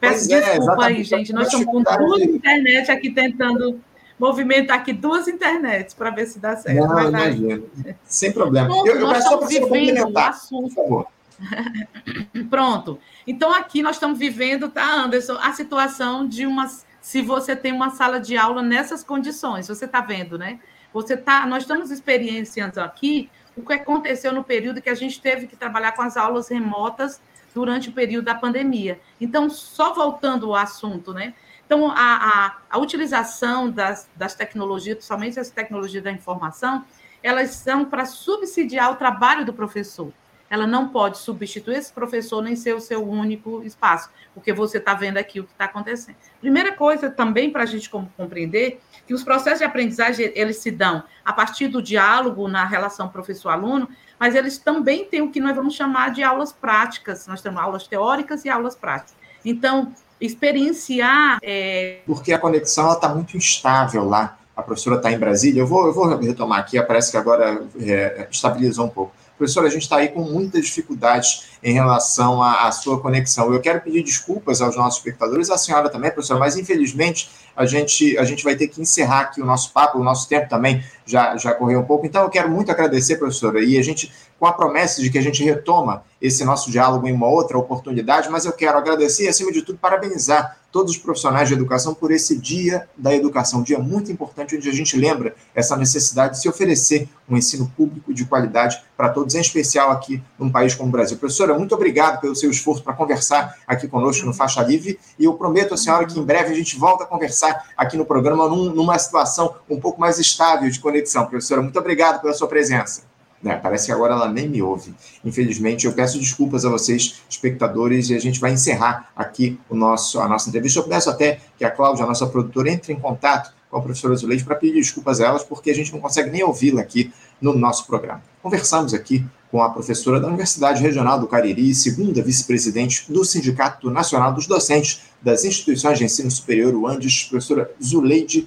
Peço 0.00 0.32
é, 0.32 0.58
desculpa 0.58 0.84
aí, 0.84 1.02
gente. 1.02 1.32
Nós 1.32 1.46
estamos 1.46 1.66
com 1.66 1.82
duas 1.82 2.22
internet 2.22 2.88
aqui 2.88 3.10
tentando 3.10 3.80
movimentar 4.18 4.78
aqui 4.78 4.92
duas 4.92 5.28
internets 5.28 5.94
para 5.94 6.10
ver 6.10 6.26
se 6.26 6.38
dá 6.38 6.56
certo. 6.56 6.86
Não, 6.86 7.08
imagina. 7.08 7.62
Sem 8.04 8.32
problema. 8.32 8.74
Eu, 8.86 9.00
eu 9.00 9.08
peço 9.08 9.28
só 9.28 9.38
para 9.38 9.46
você 9.46 9.60
complementar, 9.60 10.38
por 10.48 10.70
favor. 10.70 11.06
Pronto. 12.50 12.98
Então, 13.26 13.52
aqui 13.52 13.82
nós 13.82 13.96
estamos 13.96 14.18
vivendo, 14.18 14.68
tá, 14.68 14.84
Anderson, 14.84 15.38
a 15.40 15.52
situação 15.52 16.26
de 16.26 16.46
uma. 16.46 16.68
Se 17.00 17.22
você 17.22 17.54
tem 17.54 17.72
uma 17.72 17.90
sala 17.90 18.18
de 18.20 18.36
aula 18.36 18.60
nessas 18.60 19.04
condições, 19.04 19.68
você 19.68 19.84
está 19.84 20.00
vendo, 20.00 20.36
né? 20.36 20.58
Você 20.92 21.16
tá, 21.16 21.46
nós 21.46 21.62
estamos 21.62 21.90
experienciando 21.90 22.80
aqui 22.80 23.30
o 23.56 23.62
que 23.62 23.72
aconteceu 23.72 24.32
no 24.32 24.44
período 24.44 24.82
que 24.82 24.90
a 24.90 24.94
gente 24.94 25.20
teve 25.20 25.46
que 25.46 25.56
trabalhar 25.56 25.92
com 25.92 26.02
as 26.02 26.16
aulas 26.16 26.48
remotas 26.48 27.20
durante 27.54 27.88
o 27.88 27.92
período 27.92 28.24
da 28.24 28.34
pandemia. 28.34 29.00
Então, 29.20 29.48
só 29.48 29.92
voltando 29.92 30.46
ao 30.46 30.56
assunto, 30.56 31.12
né? 31.12 31.34
Então, 31.68 31.90
a, 31.90 31.94
a, 31.96 32.56
a 32.70 32.78
utilização 32.78 33.70
das, 33.70 34.08
das 34.16 34.34
tecnologias, 34.34 34.96
principalmente 34.96 35.38
as 35.38 35.50
tecnologias 35.50 36.02
da 36.02 36.10
informação, 36.10 36.82
elas 37.22 37.50
são 37.50 37.84
para 37.84 38.06
subsidiar 38.06 38.90
o 38.90 38.96
trabalho 38.96 39.44
do 39.44 39.52
professor 39.52 40.10
ela 40.50 40.66
não 40.66 40.88
pode 40.88 41.18
substituir 41.18 41.76
esse 41.76 41.92
professor 41.92 42.42
nem 42.42 42.56
ser 42.56 42.74
o 42.74 42.80
seu 42.80 43.06
único 43.06 43.62
espaço, 43.62 44.10
porque 44.32 44.52
você 44.52 44.78
está 44.78 44.94
vendo 44.94 45.18
aqui 45.18 45.40
o 45.40 45.44
que 45.44 45.52
está 45.52 45.66
acontecendo. 45.66 46.16
Primeira 46.40 46.72
coisa 46.72 47.10
também 47.10 47.50
para 47.50 47.64
a 47.64 47.66
gente 47.66 47.90
compreender 47.90 48.80
que 49.06 49.12
os 49.12 49.22
processos 49.22 49.58
de 49.58 49.64
aprendizagem 49.64 50.32
eles 50.34 50.56
se 50.56 50.70
dão 50.70 51.02
a 51.24 51.32
partir 51.32 51.68
do 51.68 51.82
diálogo 51.82 52.48
na 52.48 52.64
relação 52.64 53.08
professor-aluno, 53.08 53.88
mas 54.18 54.34
eles 54.34 54.58
também 54.58 55.04
têm 55.04 55.22
o 55.22 55.30
que 55.30 55.40
nós 55.40 55.54
vamos 55.54 55.74
chamar 55.74 56.12
de 56.12 56.22
aulas 56.22 56.52
práticas. 56.52 57.26
Nós 57.26 57.42
temos 57.42 57.60
aulas 57.60 57.86
teóricas 57.86 58.44
e 58.44 58.48
aulas 58.48 58.74
práticas. 58.74 59.16
Então, 59.44 59.92
experienciar. 60.20 61.38
É... 61.42 61.98
Porque 62.06 62.32
a 62.32 62.38
conexão 62.38 62.92
está 62.92 63.08
muito 63.08 63.36
instável 63.36 64.04
lá 64.04 64.38
a 64.58 64.62
professora 64.64 64.96
está 64.96 65.12
em 65.12 65.18
Brasília. 65.18 65.60
Eu 65.60 65.68
vou, 65.68 65.86
eu 65.86 65.94
vou 65.94 66.08
retomar 66.18 66.58
aqui, 66.58 66.82
parece 66.82 67.12
que 67.12 67.16
agora 67.16 67.62
é, 67.80 68.26
estabilizou 68.28 68.86
um 68.86 68.88
pouco. 68.88 69.12
Professora, 69.38 69.68
a 69.68 69.70
gente 69.70 69.82
está 69.82 69.98
aí 69.98 70.08
com 70.08 70.22
muitas 70.22 70.64
dificuldades 70.66 71.44
em 71.62 71.72
relação 71.72 72.42
à, 72.42 72.66
à, 72.66 72.72
sua 72.72 73.00
conexão. 73.00 73.52
Eu 73.54 73.60
quero 73.60 73.80
pedir 73.80 74.02
desculpas 74.02 74.60
aos 74.60 74.76
nossos 74.76 74.98
espectadores, 74.98 75.48
à 75.48 75.56
senhora 75.56 75.88
também, 75.88 76.10
professora, 76.10 76.40
mas 76.40 76.56
infelizmente 76.56 77.30
a 77.56 77.64
gente, 77.64 78.18
a 78.18 78.24
gente 78.24 78.42
vai 78.42 78.56
ter 78.56 78.66
que 78.66 78.80
encerrar 78.80 79.20
aqui 79.20 79.40
o 79.40 79.46
nosso 79.46 79.72
papo, 79.72 80.00
o 80.00 80.02
nosso 80.02 80.28
tempo 80.28 80.48
também 80.48 80.82
já, 81.06 81.36
já 81.36 81.54
correu 81.54 81.78
um 81.78 81.84
pouco. 81.84 82.04
Então, 82.04 82.24
eu 82.24 82.28
quero 82.28 82.50
muito 82.50 82.72
agradecer, 82.72 83.16
professora, 83.16 83.62
e 83.62 83.78
a 83.78 83.82
gente, 83.82 84.12
com 84.38 84.46
a 84.46 84.52
promessa 84.52 85.02
de 85.02 85.10
que 85.10 85.18
a 85.18 85.22
gente 85.22 85.42
retoma 85.42 86.02
esse 86.20 86.44
nosso 86.44 86.70
diálogo 86.70 87.06
em 87.06 87.12
uma 87.12 87.28
outra 87.28 87.56
oportunidade, 87.58 88.28
mas 88.28 88.44
eu 88.44 88.52
quero 88.52 88.78
agradecer 88.78 89.24
e, 89.24 89.28
acima 89.28 89.52
de 89.52 89.62
tudo, 89.62 89.78
parabenizar 89.78 90.58
todos 90.70 90.92
os 90.92 90.98
profissionais 90.98 91.48
de 91.48 91.54
educação 91.54 91.94
por 91.94 92.10
esse 92.10 92.36
Dia 92.36 92.88
da 92.96 93.14
Educação, 93.14 93.60
um 93.60 93.62
dia 93.62 93.78
muito 93.78 94.12
importante, 94.12 94.54
onde 94.54 94.68
a 94.68 94.72
gente 94.72 94.96
lembra 94.96 95.34
essa 95.54 95.76
necessidade 95.76 96.34
de 96.34 96.42
se 96.42 96.48
oferecer 96.48 97.08
um 97.28 97.36
ensino 97.36 97.72
público 97.76 98.12
de 98.12 98.24
qualidade 98.26 98.82
para 98.96 99.08
todos, 99.08 99.34
em 99.34 99.40
especial 99.40 99.90
aqui 99.90 100.22
num 100.38 100.50
país 100.50 100.74
como 100.74 100.88
o 100.88 100.92
Brasil. 100.92 101.16
Professora, 101.16 101.58
muito 101.58 101.74
obrigado 101.74 102.20
pelo 102.20 102.36
seu 102.36 102.50
esforço 102.50 102.82
para 102.82 102.92
conversar 102.92 103.56
aqui 103.66 103.88
conosco 103.88 104.26
no 104.26 104.34
Faixa 104.34 104.62
Livre, 104.62 104.98
e 105.18 105.24
eu 105.24 105.34
prometo 105.34 105.72
à 105.72 105.76
senhora 105.76 106.04
que 106.04 106.18
em 106.18 106.22
breve 106.22 106.52
a 106.52 106.56
gente 106.56 106.76
volta 106.76 107.04
a 107.04 107.06
conversar 107.06 107.70
aqui 107.76 107.96
no 107.96 108.04
programa 108.04 108.46
num, 108.46 108.70
numa 108.70 108.98
situação 108.98 109.54
um 109.70 109.80
pouco 109.80 110.00
mais 110.00 110.18
estável 110.18 110.68
de 110.68 110.78
conexão. 110.80 111.24
Professora, 111.26 111.62
muito 111.62 111.78
obrigado 111.78 112.20
pela 112.20 112.34
sua 112.34 112.46
presença. 112.46 113.07
Né, 113.40 113.54
parece 113.56 113.86
que 113.86 113.92
agora 113.92 114.14
ela 114.14 114.28
nem 114.28 114.48
me 114.48 114.60
ouve. 114.60 114.92
Infelizmente, 115.24 115.86
eu 115.86 115.92
peço 115.92 116.18
desculpas 116.18 116.64
a 116.64 116.68
vocês, 116.68 117.22
espectadores, 117.28 118.10
e 118.10 118.16
a 118.16 118.18
gente 118.18 118.40
vai 118.40 118.52
encerrar 118.52 119.10
aqui 119.14 119.58
o 119.70 119.76
nosso, 119.76 120.20
a 120.20 120.28
nossa 120.28 120.48
entrevista. 120.48 120.80
Eu 120.80 120.84
peço 120.84 121.08
até 121.08 121.38
que 121.56 121.64
a 121.64 121.70
Cláudia, 121.70 122.04
a 122.04 122.08
nossa 122.08 122.26
produtora, 122.26 122.70
entre 122.70 122.92
em 122.92 122.98
contato 122.98 123.52
com 123.70 123.76
a 123.76 123.82
professora 123.82 124.16
Zuleide 124.16 124.44
para 124.44 124.56
pedir 124.56 124.74
desculpas 124.74 125.20
a 125.20 125.26
elas, 125.26 125.44
porque 125.44 125.70
a 125.70 125.74
gente 125.74 125.92
não 125.92 126.00
consegue 126.00 126.30
nem 126.30 126.42
ouvi-la 126.42 126.80
aqui 126.80 127.12
no 127.40 127.56
nosso 127.56 127.86
programa. 127.86 128.22
Conversamos 128.42 128.94
aqui 128.94 129.24
com 129.50 129.62
a 129.62 129.70
professora 129.70 130.20
da 130.20 130.26
Universidade 130.26 130.82
Regional 130.82 131.18
do 131.18 131.26
Cariri, 131.26 131.74
segunda 131.74 132.22
vice-presidente 132.22 133.10
do 133.10 133.24
Sindicato 133.24 133.90
Nacional 133.90 134.32
dos 134.32 134.46
Docentes 134.46 135.02
das 135.22 135.44
Instituições 135.44 135.98
de 135.98 136.04
Ensino 136.04 136.30
Superior, 136.30 136.74
o 136.74 136.86
ANDES, 136.86 137.24
professora 137.24 137.70
Zuleide 137.82 138.46